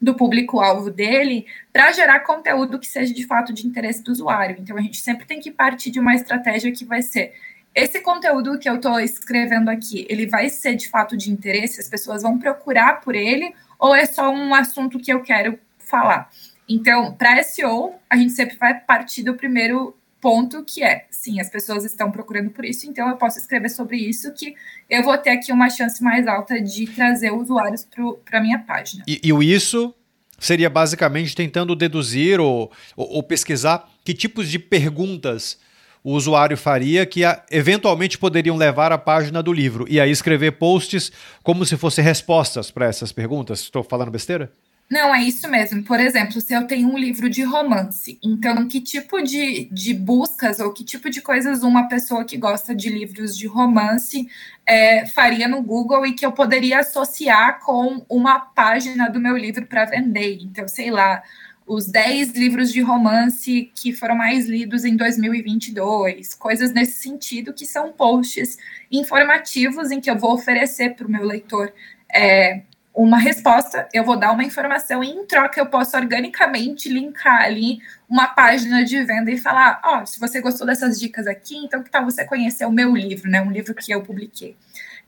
[0.00, 4.56] do público-alvo dele, para gerar conteúdo que seja de fato de interesse do usuário.
[4.58, 7.34] Então a gente sempre tem que partir de uma estratégia que vai ser
[7.76, 11.90] esse conteúdo que eu estou escrevendo aqui, ele vai ser de fato de interesse, as
[11.90, 16.30] pessoas vão procurar por ele, ou é só um assunto que eu quero falar?
[16.66, 19.94] Então, para SEO, a gente sempre vai partir do primeiro
[20.26, 23.96] ponto que é, sim, as pessoas estão procurando por isso, então eu posso escrever sobre
[23.96, 24.56] isso que
[24.90, 27.86] eu vou ter aqui uma chance mais alta de trazer usuários
[28.24, 29.04] para a minha página.
[29.06, 29.94] E, e o isso
[30.36, 35.60] seria basicamente tentando deduzir ou, ou, ou, pesquisar que tipos de perguntas
[36.02, 41.12] o usuário faria que eventualmente poderiam levar à página do livro e aí escrever posts
[41.40, 43.60] como se fossem respostas para essas perguntas.
[43.60, 44.50] Estou falando besteira?
[44.88, 45.82] Não, é isso mesmo.
[45.82, 50.60] Por exemplo, se eu tenho um livro de romance, então que tipo de, de buscas
[50.60, 54.28] ou que tipo de coisas uma pessoa que gosta de livros de romance
[54.64, 59.66] é, faria no Google e que eu poderia associar com uma página do meu livro
[59.66, 60.38] para vender?
[60.40, 61.20] Então, sei lá,
[61.66, 67.66] os 10 livros de romance que foram mais lidos em 2022, coisas nesse sentido, que
[67.66, 68.56] são posts
[68.90, 71.72] informativos em que eu vou oferecer para o meu leitor.
[72.08, 72.62] É,
[72.96, 77.78] uma resposta, eu vou dar uma informação e em troca eu posso organicamente linkar ali
[78.08, 81.82] uma página de venda e falar, ó, oh, se você gostou dessas dicas aqui, então
[81.82, 84.56] que tal você conhecer o meu livro, né, um livro que eu publiquei.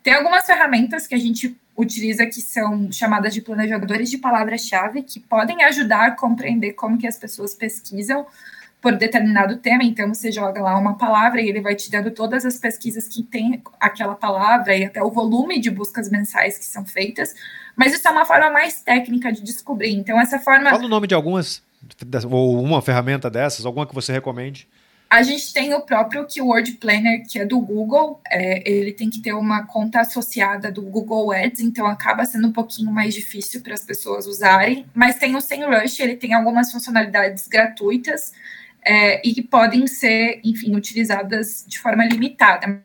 [0.02, 5.18] Tem algumas ferramentas que a gente utiliza que são chamadas de planejadores de palavra-chave, que
[5.18, 8.26] podem ajudar a compreender como que as pessoas pesquisam
[8.80, 12.44] por determinado tema, então você joga lá uma palavra e ele vai te dando todas
[12.44, 16.84] as pesquisas que tem aquela palavra e até o volume de buscas mensais que são
[16.86, 17.34] feitas,
[17.74, 19.90] mas isso é uma forma mais técnica de descobrir.
[19.90, 21.62] Então essa forma Fala o nome de algumas
[22.30, 24.68] ou uma ferramenta dessas, alguma que você recomende?
[25.10, 28.20] A gente tem o próprio Keyword Planner, que é do Google.
[28.30, 32.52] É, ele tem que ter uma conta associada do Google Ads, então acaba sendo um
[32.52, 34.84] pouquinho mais difícil para as pessoas usarem.
[34.94, 38.34] Mas tem o SEMrush, ele tem algumas funcionalidades gratuitas
[38.84, 42.82] é, e que podem ser, enfim, utilizadas de forma limitada.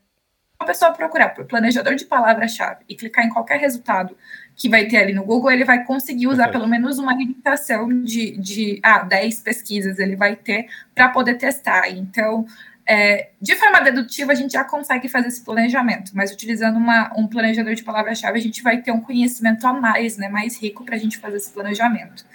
[0.59, 4.15] A pessoa procurar por planejador de palavra-chave e clicar em qualquer resultado
[4.55, 8.37] que vai ter ali no Google, ele vai conseguir usar pelo menos uma limitação de,
[8.37, 11.89] de ah, 10 pesquisas ele vai ter para poder testar.
[11.89, 12.45] Então,
[12.85, 17.27] é, de forma dedutiva, a gente já consegue fazer esse planejamento, mas utilizando uma, um
[17.27, 20.95] planejador de palavra-chave, a gente vai ter um conhecimento a mais, né, mais rico para
[20.95, 22.25] a gente fazer esse planejamento.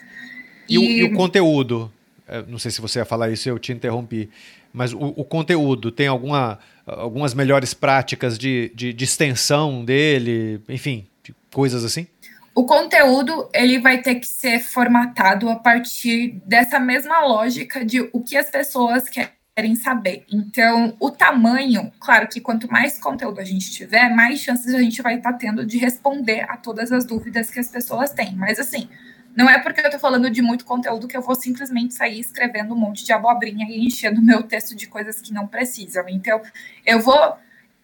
[0.68, 1.92] E, e, o, e o, conteúdo?
[2.28, 4.28] É, não sei se você ia falar isso, eu te interrompi,
[4.72, 11.06] mas o, o conteúdo tem alguma, algumas melhores práticas de, de, de extensão dele, enfim,
[11.52, 12.06] coisas assim?
[12.54, 18.20] O conteúdo ele vai ter que ser formatado a partir dessa mesma lógica de o
[18.20, 20.24] que as pessoas querem saber.
[20.30, 25.00] Então, o tamanho, claro que quanto mais conteúdo a gente tiver, mais chances a gente
[25.00, 28.34] vai estar tá tendo de responder a todas as dúvidas que as pessoas têm.
[28.34, 28.88] Mas assim,
[29.38, 32.74] não é porque eu estou falando de muito conteúdo que eu vou simplesmente sair escrevendo
[32.74, 36.08] um monte de abobrinha e enchendo meu texto de coisas que não precisam.
[36.08, 36.42] Então,
[36.84, 37.36] eu vou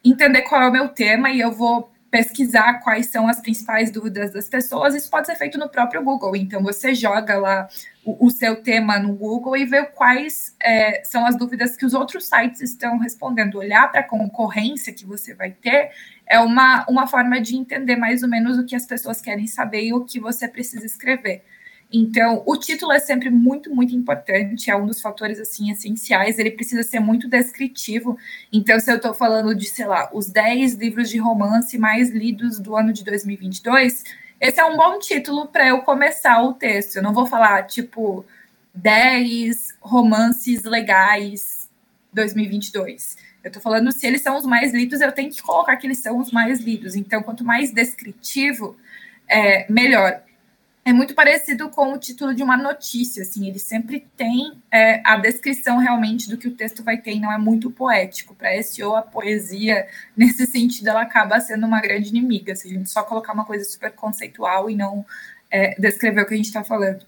[0.04, 4.32] entender qual é o meu tema e eu vou pesquisar quais são as principais dúvidas
[4.32, 6.36] das pessoas, isso pode ser feito no próprio Google.
[6.36, 7.66] Então, você joga lá
[8.04, 11.92] o, o seu tema no Google e vê quais é, são as dúvidas que os
[11.92, 13.58] outros sites estão respondendo.
[13.58, 15.90] Olhar para a concorrência que você vai ter
[16.24, 19.86] é uma, uma forma de entender mais ou menos o que as pessoas querem saber
[19.86, 21.42] e o que você precisa escrever.
[21.96, 26.50] Então, o título é sempre muito, muito importante, é um dos fatores assim essenciais, ele
[26.50, 28.18] precisa ser muito descritivo.
[28.52, 32.58] Então, se eu estou falando de, sei lá, os 10 livros de romance mais lidos
[32.58, 34.02] do ano de 2022,
[34.40, 36.96] esse é um bom título para eu começar o texto.
[36.96, 38.26] Eu não vou falar, tipo,
[38.74, 41.70] 10 romances legais
[42.12, 43.16] 2022.
[43.44, 45.98] Eu estou falando se eles são os mais lidos, eu tenho que colocar que eles
[45.98, 46.96] são os mais lidos.
[46.96, 48.76] Então, quanto mais descritivo,
[49.28, 50.24] é, melhor
[50.84, 55.16] é muito parecido com o título de uma notícia, assim, ele sempre tem é, a
[55.16, 58.34] descrição realmente do que o texto vai ter e não é muito poético.
[58.34, 62.90] Para SEO, a poesia, nesse sentido, ela acaba sendo uma grande inimiga, se a gente
[62.90, 65.06] só colocar uma coisa super conceitual e não
[65.50, 67.04] é, descrever o que a gente está falando.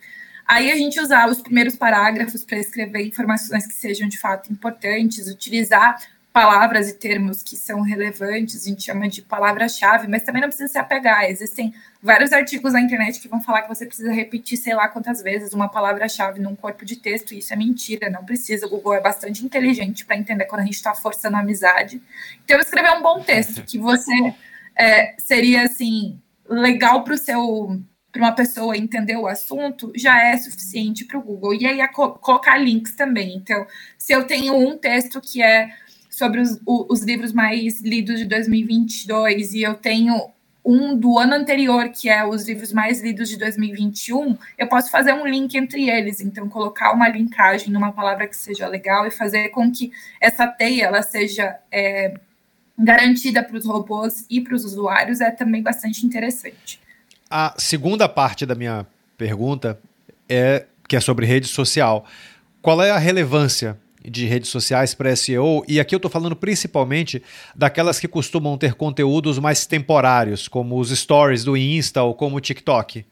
[0.46, 5.26] Aí a gente usar os primeiros parágrafos para escrever informações que sejam de fato importantes,
[5.26, 6.00] utilizar
[6.36, 10.70] palavras e termos que são relevantes, a gente chama de palavra-chave, mas também não precisa
[10.70, 11.24] se apegar.
[11.24, 11.72] Existem
[12.02, 15.54] vários artigos na internet que vão falar que você precisa repetir sei lá quantas vezes
[15.54, 18.66] uma palavra-chave num corpo de texto, e isso é mentira, não precisa.
[18.66, 22.02] O Google é bastante inteligente para entender quando a gente está forçando a amizade.
[22.44, 24.12] Então, escrever um bom texto que você
[24.78, 27.80] é, seria assim legal para o seu
[28.12, 31.54] para uma pessoa entender o assunto já é suficiente para o Google.
[31.54, 33.36] E aí é co colocar links também.
[33.36, 33.66] Então,
[33.98, 35.70] se eu tenho um texto que é
[36.16, 40.30] sobre os, os livros mais lidos de 2022 e eu tenho
[40.64, 45.12] um do ano anterior, que é os livros mais lidos de 2021, eu posso fazer
[45.12, 46.22] um link entre eles.
[46.22, 50.86] Então, colocar uma linkagem numa palavra que seja legal e fazer com que essa teia
[50.86, 52.14] ela seja é,
[52.78, 56.80] garantida para os robôs e para os usuários é também bastante interessante.
[57.28, 58.86] A segunda parte da minha
[59.18, 59.78] pergunta
[60.26, 62.06] é que é sobre rede social.
[62.62, 63.78] Qual é a relevância
[64.10, 67.22] de redes sociais para SEO, e aqui eu estou falando principalmente
[67.54, 72.40] daquelas que costumam ter conteúdos mais temporários, como os stories do Insta ou como o
[72.40, 73.04] TikTok.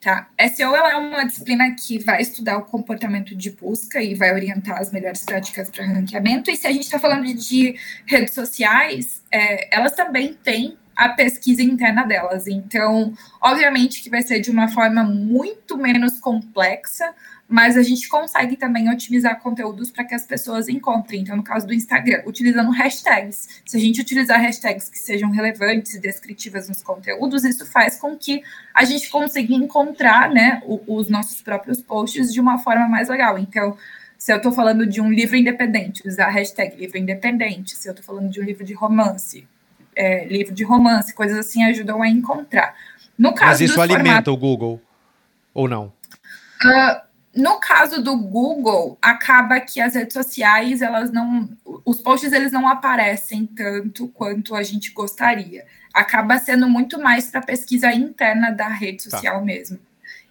[0.00, 0.30] Tá.
[0.54, 4.90] SEO é uma disciplina que vai estudar o comportamento de busca e vai orientar as
[4.90, 6.50] melhores práticas para ranqueamento.
[6.50, 7.76] E se a gente está falando de
[8.06, 12.46] redes sociais, é, elas também têm a pesquisa interna delas.
[12.46, 13.12] Então,
[13.42, 17.14] obviamente que vai ser de uma forma muito menos complexa,
[17.50, 21.22] mas a gente consegue também otimizar conteúdos para que as pessoas encontrem.
[21.22, 23.62] Então, no caso do Instagram, utilizando hashtags.
[23.66, 28.16] Se a gente utilizar hashtags que sejam relevantes e descritivas nos conteúdos, isso faz com
[28.16, 28.40] que
[28.72, 33.36] a gente consiga encontrar né, os nossos próprios posts de uma forma mais legal.
[33.36, 33.76] Então,
[34.16, 37.74] se eu estou falando de um livro independente, usar a hashtag livro independente.
[37.74, 39.44] Se eu estou falando de um livro de romance,
[39.96, 42.76] é, livro de romance, coisas assim ajudam a encontrar.
[43.18, 44.80] No caso Mas isso alimenta formatos, o Google
[45.52, 45.92] ou não?
[46.64, 51.48] Uh, no caso do Google, acaba que as redes sociais, elas não,
[51.84, 55.64] os posts eles não aparecem tanto quanto a gente gostaria.
[55.92, 59.10] acaba sendo muito mais para pesquisa interna da rede tá.
[59.10, 59.44] social tá.
[59.44, 59.78] mesmo.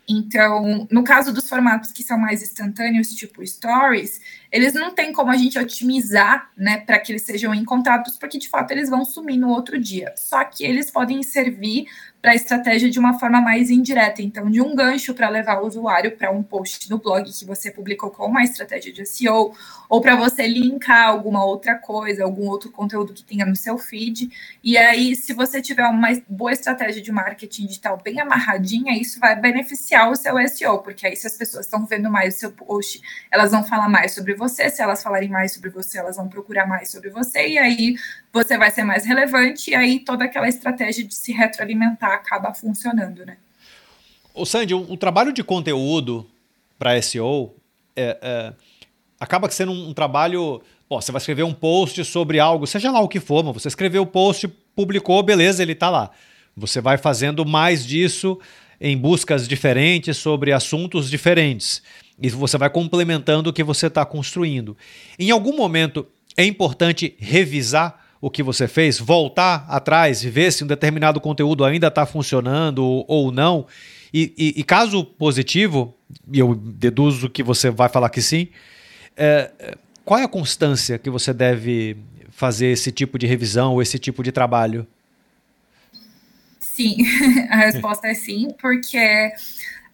[0.08, 4.20] Então, no caso dos formatos que são mais instantâneos, tipo stories,
[4.52, 8.50] eles não tem como a gente otimizar, né, para que eles sejam encontrados, porque de
[8.50, 10.14] fato eles vão sumir no outro dia.
[10.16, 11.88] Só que eles podem servir
[12.22, 14.22] para a estratégia de uma forma mais indireta.
[14.22, 17.72] Então, de um gancho para levar o usuário para um post no blog que você
[17.72, 19.54] publicou com uma estratégia de SEO,
[19.88, 24.30] ou para você linkar alguma outra coisa, algum outro conteúdo que tenha no seu feed.
[24.64, 29.40] E aí, se você tiver uma boa estratégia de marketing digital bem amarradinha, isso vai
[29.40, 33.02] beneficiar o seu SEO, porque aí, se as pessoas estão vendo mais o seu post,
[33.32, 34.70] elas vão falar mais sobre você.
[34.70, 37.48] Se elas falarem mais sobre você, elas vão procurar mais sobre você.
[37.48, 37.96] E aí,
[38.34, 39.70] você vai ser mais relevante.
[39.70, 43.38] E aí, toda aquela estratégia de se retroalimentar acaba funcionando, né?
[44.34, 46.26] O Sandy, o, trabalho de conteúdo
[46.78, 47.54] para SEO
[47.96, 48.54] é, é,
[49.20, 50.62] acaba sendo um, trabalho.
[50.90, 54.04] Você vai escrever um post sobre algo, seja lá o que for, mas você escreveu
[54.04, 56.10] o post, publicou, beleza, ele está lá.
[56.56, 58.40] Você vai fazendo mais disso
[58.80, 61.84] em buscas diferentes sobre assuntos diferentes.
[62.22, 64.76] E você vai complementando o que você está construindo.
[65.18, 66.06] Em algum momento
[66.36, 71.64] é importante revisar o que você fez, voltar atrás e ver se um determinado conteúdo
[71.64, 73.66] ainda está funcionando ou não.
[74.14, 75.96] E, e, e, caso positivo,
[76.32, 78.50] e eu deduzo que você vai falar que sim,
[79.16, 79.52] é,
[80.04, 81.98] qual é a constância que você deve
[82.30, 84.88] fazer esse tipo de revisão ou esse tipo de trabalho?
[86.60, 86.98] Sim,
[87.52, 88.98] a resposta é sim, porque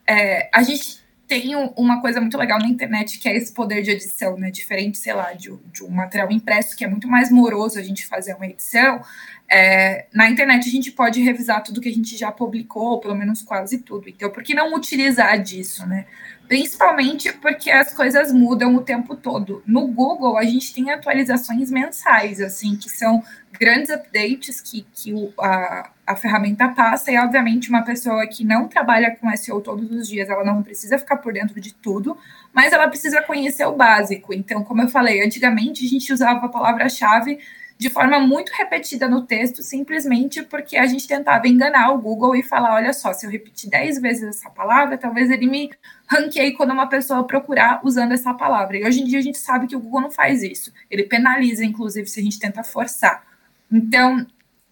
[0.07, 3.91] é, a gente tem uma coisa muito legal na internet que é esse poder de
[3.91, 4.51] edição, né?
[4.51, 8.05] Diferente, sei lá, de, de um material impresso, que é muito mais moroso a gente
[8.05, 9.01] fazer uma edição.
[9.49, 13.15] É, na internet a gente pode revisar tudo que a gente já publicou, ou pelo
[13.15, 14.07] menos quase tudo.
[14.07, 16.05] Então, por que não utilizar disso, né?
[16.47, 19.63] Principalmente porque as coisas mudam o tempo todo.
[19.65, 23.23] No Google, a gente tem atualizações mensais, assim, que são
[23.59, 28.67] grandes updates que, que o, a, a ferramenta passa, e obviamente uma pessoa que não
[28.67, 32.17] trabalha com SEO todos os dias, ela não precisa ficar por dentro de tudo,
[32.53, 34.33] mas ela precisa conhecer o básico.
[34.33, 37.39] Então, como eu falei, antigamente a gente usava a palavra-chave
[37.77, 42.43] de forma muito repetida no texto, simplesmente porque a gente tentava enganar o Google e
[42.43, 45.71] falar: olha só, se eu repetir 10 vezes essa palavra, talvez ele me
[46.07, 48.77] ranqueie quando uma pessoa procurar usando essa palavra.
[48.77, 50.71] E hoje em dia a gente sabe que o Google não faz isso.
[50.89, 53.25] Ele penaliza, inclusive, se a gente tenta forçar.
[53.69, 54.25] Então,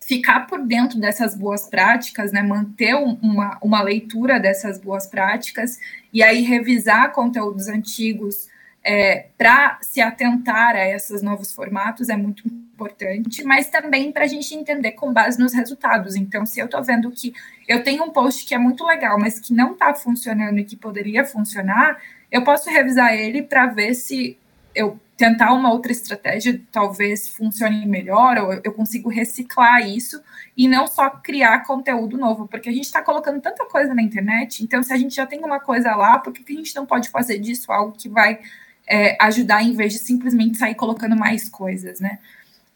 [0.05, 5.79] ficar por dentro dessas boas práticas, né, manter uma, uma leitura dessas boas práticas
[6.11, 8.47] e aí revisar conteúdos antigos
[8.83, 14.27] é, para se atentar a esses novos formatos é muito importante, mas também para a
[14.27, 16.15] gente entender com base nos resultados.
[16.15, 17.33] Então, se eu estou vendo que
[17.67, 20.75] eu tenho um post que é muito legal, mas que não está funcionando e que
[20.75, 21.97] poderia funcionar,
[22.29, 24.37] eu posso revisar ele para ver se
[24.75, 30.21] eu tentar uma outra estratégia talvez funcione melhor, ou eu consigo reciclar isso
[30.57, 34.63] e não só criar conteúdo novo, porque a gente está colocando tanta coisa na internet,
[34.63, 37.09] então se a gente já tem uma coisa lá, por que a gente não pode
[37.09, 38.39] fazer disso algo que vai
[38.87, 42.19] é, ajudar em vez de simplesmente sair colocando mais coisas, né?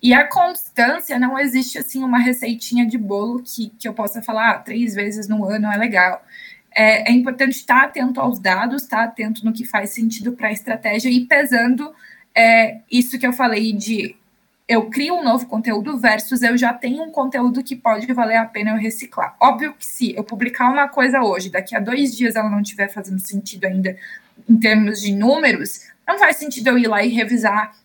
[0.01, 4.51] E a constância não existe assim uma receitinha de bolo que, que eu possa falar
[4.51, 6.23] ah, três vezes no ano é legal.
[6.73, 10.51] É, é importante estar atento aos dados, estar atento no que faz sentido para a
[10.51, 11.91] estratégia e pesando
[12.37, 14.15] é, isso que eu falei de
[14.67, 18.45] eu crio um novo conteúdo versus eu já tenho um conteúdo que pode valer a
[18.45, 19.35] pena eu reciclar.
[19.41, 22.89] Óbvio que se eu publicar uma coisa hoje, daqui a dois dias ela não estiver
[22.89, 23.97] fazendo sentido ainda
[24.47, 27.75] em termos de números, não faz sentido eu ir lá e revisar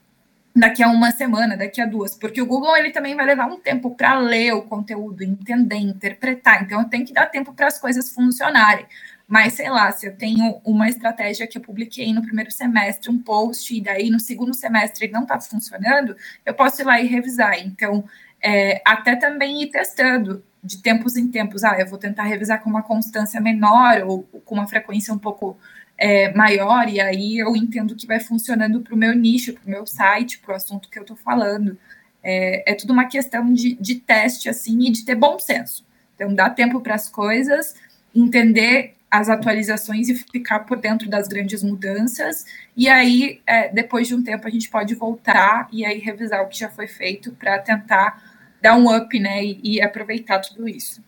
[0.55, 3.59] daqui a uma semana, daqui a duas, porque o Google ele também vai levar um
[3.59, 6.63] tempo para ler o conteúdo, entender, interpretar.
[6.63, 8.85] Então eu tenho que dar tempo para as coisas funcionarem.
[9.33, 13.17] Mas sei lá, se eu tenho uma estratégia que eu publiquei no primeiro semestre, um
[13.17, 16.15] post, e daí no segundo semestre não está funcionando,
[16.45, 17.59] eu posso ir lá e revisar.
[17.59, 18.05] Então,
[18.43, 21.65] é, até também ir testando de tempos em tempos.
[21.65, 25.57] Ah, eu vou tentar revisar com uma constância menor ou com uma frequência um pouco
[25.97, 29.71] é, maior, e aí eu entendo que vai funcionando para o meu nicho, para o
[29.71, 31.79] meu site, para o assunto que eu estou falando.
[32.23, 35.87] É, é tudo uma questão de, de teste, assim, e de ter bom senso.
[36.17, 37.75] Então, dá tempo para as coisas,
[38.15, 44.15] entender as atualizações e ficar por dentro das grandes mudanças, e aí, é, depois de
[44.15, 47.59] um tempo, a gente pode voltar e aí revisar o que já foi feito para
[47.59, 51.05] tentar dar um up, né, e, e aproveitar tudo isso.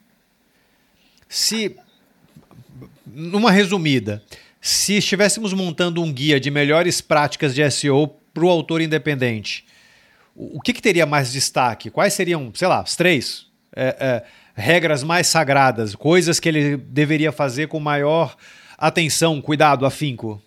[1.27, 1.75] Se,
[3.07, 4.23] numa resumida,
[4.61, 9.65] se estivéssemos montando um guia de melhores práticas de SEO para o autor independente,
[10.37, 11.91] o que, que, teria mais destaque?
[11.91, 14.25] Quais seriam, sei lá, as três é, é,
[14.55, 18.37] regras mais sagradas, coisas que ele deveria fazer com maior
[18.79, 20.43] atenção, cuidado, afinco?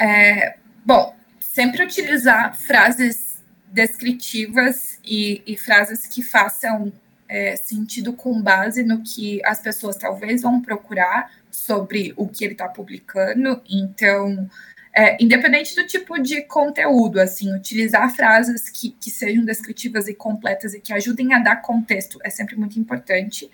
[0.00, 3.42] É, bom, sempre utilizar frases
[3.72, 6.92] descritivas e, e frases que façam
[7.28, 12.52] é, sentido com base no que as pessoas talvez vão procurar sobre o que ele
[12.52, 13.60] está publicando.
[13.68, 14.48] Então,
[14.94, 20.72] é, independente do tipo de conteúdo, assim, utilizar frases que, que sejam descritivas e completas
[20.72, 23.50] e que ajudem a dar contexto é sempre muito importante.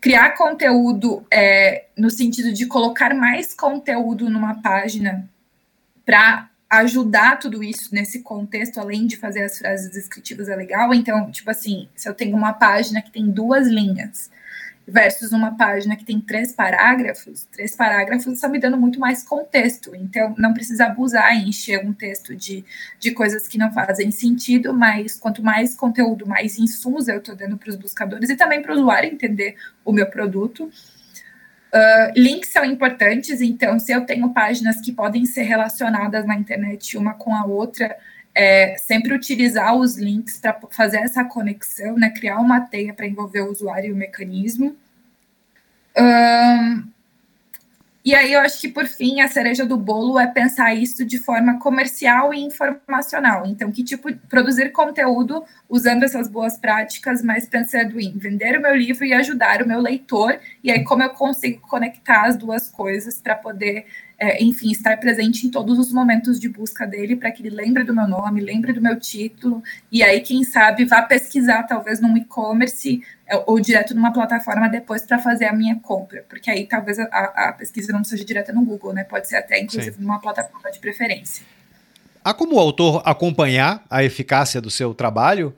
[0.00, 5.28] Criar conteúdo é, no sentido de colocar mais conteúdo numa página
[6.06, 10.94] para ajudar tudo isso nesse contexto, além de fazer as frases descritivas, é legal.
[10.94, 14.30] Então, tipo assim, se eu tenho uma página que tem duas linhas
[14.86, 19.94] versus uma página que tem três parágrafos, três parágrafos estão me dando muito mais contexto.
[19.94, 22.64] Então, não precisa abusar e encher um texto de,
[22.98, 27.56] de coisas que não fazem sentido, mas quanto mais conteúdo, mais insumos eu estou dando
[27.56, 30.64] para os buscadores e também para o usuário entender o meu produto.
[30.64, 36.98] Uh, links são importantes, então, se eu tenho páginas que podem ser relacionadas na internet
[36.98, 37.96] uma com a outra,
[38.34, 43.42] é, sempre utilizar os links para fazer essa conexão, né, criar uma teia para envolver
[43.42, 44.76] o usuário e o mecanismo.
[45.96, 46.92] Um,
[48.04, 51.18] e aí eu acho que, por fim, a cereja do bolo é pensar isso de
[51.18, 53.46] forma comercial e informacional.
[53.46, 58.74] Então, que tipo produzir conteúdo usando essas boas práticas, mas pensando em vender o meu
[58.74, 63.20] livro e ajudar o meu leitor, e aí como eu consigo conectar as duas coisas
[63.20, 63.86] para poder
[64.22, 67.82] é, enfim, estar presente em todos os momentos de busca dele para que ele lembre
[67.82, 69.60] do meu nome, lembre do meu título,
[69.90, 75.02] e aí, quem sabe, vá pesquisar talvez num e-commerce é, ou direto numa plataforma depois
[75.02, 78.64] para fazer a minha compra, porque aí talvez a, a, pesquisa não seja direta no
[78.64, 79.02] Google, né?
[79.02, 80.02] Pode ser até, inclusive, Sim.
[80.02, 81.44] numa plataforma de preferência.
[82.24, 85.52] Há como o autor acompanhar a eficácia do seu trabalho?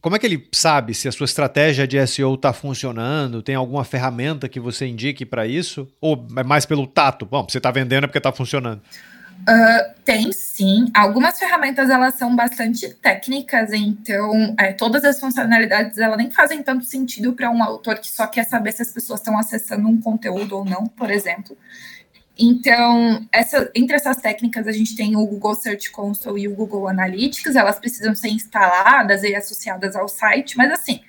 [0.00, 3.42] Como é que ele sabe se a sua estratégia de SEO está funcionando?
[3.42, 5.88] Tem alguma ferramenta que você indique para isso?
[6.00, 7.26] Ou é mais pelo tato?
[7.26, 8.80] Bom, você está vendendo é porque está funcionando.
[9.40, 10.88] Uh, tem sim.
[10.94, 16.84] Algumas ferramentas elas são bastante técnicas, então é, todas as funcionalidades elas nem fazem tanto
[16.84, 20.58] sentido para um autor que só quer saber se as pessoas estão acessando um conteúdo
[20.58, 21.56] ou não, por exemplo.
[22.38, 26.86] Então, essa, entre essas técnicas, a gente tem o Google Search Console e o Google
[26.86, 31.00] Analytics, elas precisam ser instaladas e associadas ao site, mas assim,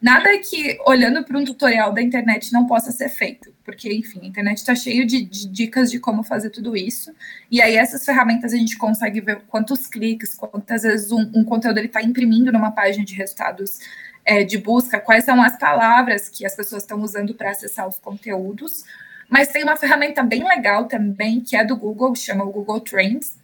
[0.00, 4.26] nada que olhando para um tutorial da internet não possa ser feito, porque, enfim, a
[4.26, 7.12] internet está cheio de, de, dicas de como fazer tudo isso,
[7.50, 11.78] e aí essas ferramentas a gente consegue ver quantos cliques, quantas vezes um, um conteúdo
[11.78, 13.80] ele está imprimindo numa página de resultados
[14.24, 17.98] é, de busca, quais são as palavras que as pessoas estão usando para acessar os
[17.98, 18.84] conteúdos,
[19.28, 23.36] mas tem uma ferramenta bem legal também, que é do Google, chama o Google Trends.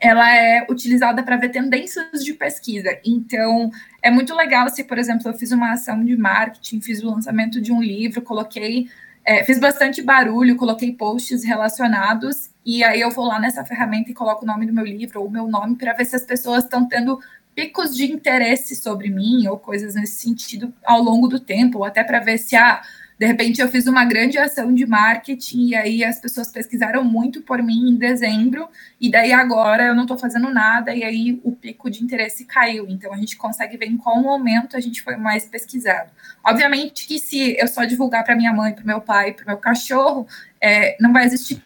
[0.00, 2.96] Ela é utilizada para ver tendências de pesquisa.
[3.04, 7.10] Então, é muito legal se, por exemplo, eu fiz uma ação de marketing, fiz o
[7.10, 8.88] lançamento de um livro, coloquei,
[9.24, 14.14] é, fiz bastante barulho, coloquei posts relacionados, e aí eu vou lá nessa ferramenta e
[14.14, 16.62] coloco o nome do meu livro ou o meu nome para ver se as pessoas
[16.62, 17.18] estão tendo
[17.56, 22.04] picos de interesse sobre mim ou coisas nesse sentido ao longo do tempo, ou até
[22.04, 22.80] para ver se ah,
[23.18, 27.42] de repente, eu fiz uma grande ação de marketing e aí as pessoas pesquisaram muito
[27.42, 28.68] por mim em dezembro,
[29.00, 32.86] e daí agora eu não estou fazendo nada, e aí o pico de interesse caiu.
[32.88, 36.10] Então, a gente consegue ver em qual momento a gente foi mais pesquisado.
[36.44, 40.24] Obviamente que se eu só divulgar para minha mãe, para meu pai, para meu cachorro,
[40.60, 41.60] é, não vai existir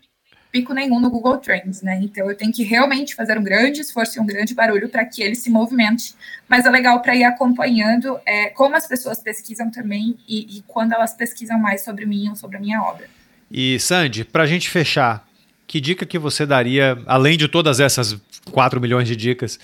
[0.53, 1.99] pico nenhum no Google Trends, né?
[2.03, 5.23] Então eu tenho que realmente fazer um grande esforço e um grande barulho para que
[5.23, 6.15] ele se movimente.
[6.47, 10.93] Mas é legal para ir acompanhando é, como as pessoas pesquisam também e, e, quando
[10.93, 13.07] elas pesquisam mais sobre mim ou sobre a minha obra.
[13.51, 15.27] E Sandy, para a gente fechar,
[15.67, 18.17] que dica que você daria, além de todas essas
[18.51, 19.59] 4 milhões de dicas,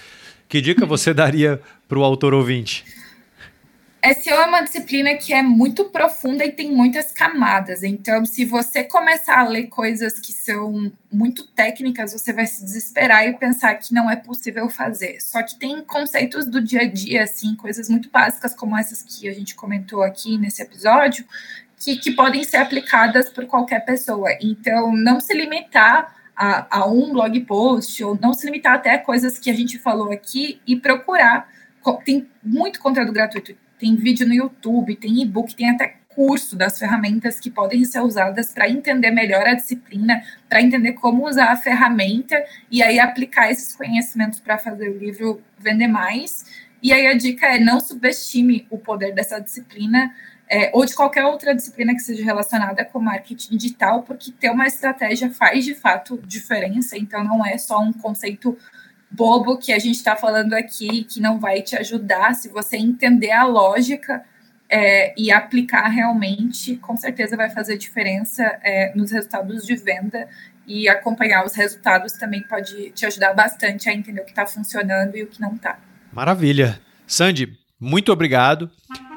[0.49, 2.85] que dica você daria para o autor ouvinte?
[4.15, 7.83] SEO é uma disciplina que é muito profunda e tem muitas camadas.
[7.83, 13.27] Então, se você começar a ler coisas que são muito técnicas, você vai se desesperar
[13.27, 15.21] e pensar que não é possível fazer.
[15.21, 19.29] Só que tem conceitos do dia a dia, assim, coisas muito básicas como essas que
[19.29, 21.25] a gente comentou aqui nesse episódio,
[21.77, 24.31] que, que podem ser aplicadas por qualquer pessoa.
[24.41, 28.99] Então, não se limitar a, a um blog post, ou não se limitar até a
[28.99, 31.49] coisas que a gente falou aqui e procurar.
[32.05, 37.39] Tem muito conteúdo gratuito tem vídeo no YouTube, tem e-book, tem até curso das ferramentas
[37.39, 42.45] que podem ser usadas para entender melhor a disciplina, para entender como usar a ferramenta
[42.69, 46.45] e aí aplicar esses conhecimentos para fazer o livro vender mais.
[46.83, 50.13] E aí a dica é não subestime o poder dessa disciplina
[50.51, 54.67] é, ou de qualquer outra disciplina que seja relacionada com marketing digital, porque ter uma
[54.67, 58.57] estratégia faz de fato diferença, então não é só um conceito
[59.11, 63.31] bobo que a gente está falando aqui, que não vai te ajudar, se você entender
[63.31, 64.25] a lógica
[64.69, 70.29] é, e aplicar realmente, com certeza vai fazer diferença é, nos resultados de venda
[70.67, 75.17] e acompanhar os resultados também pode te ajudar bastante a entender o que está funcionando
[75.17, 75.79] e o que não está.
[76.13, 76.79] Maravilha.
[77.07, 78.69] Sandy, Muito obrigado.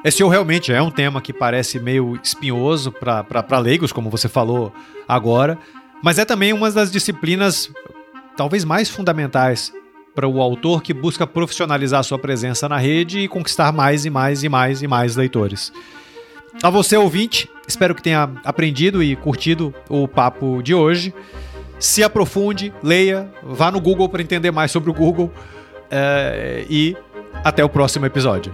[0.08, 4.72] SEO realmente é um tema que parece meio espinhoso para leigos, como você falou
[5.06, 5.58] agora,
[6.02, 7.68] mas é também uma das disciplinas
[8.36, 9.72] talvez mais fundamentais
[10.14, 14.42] para o autor que busca profissionalizar sua presença na rede e conquistar mais e mais
[14.42, 15.72] e mais e mais leitores.
[16.62, 21.14] A você, ouvinte, espero que tenha aprendido e curtido o papo de hoje.
[21.78, 25.32] Se aprofunde, leia, vá no Google para entender mais sobre o Google
[25.90, 26.96] é, e
[27.42, 28.52] até o próximo episódio.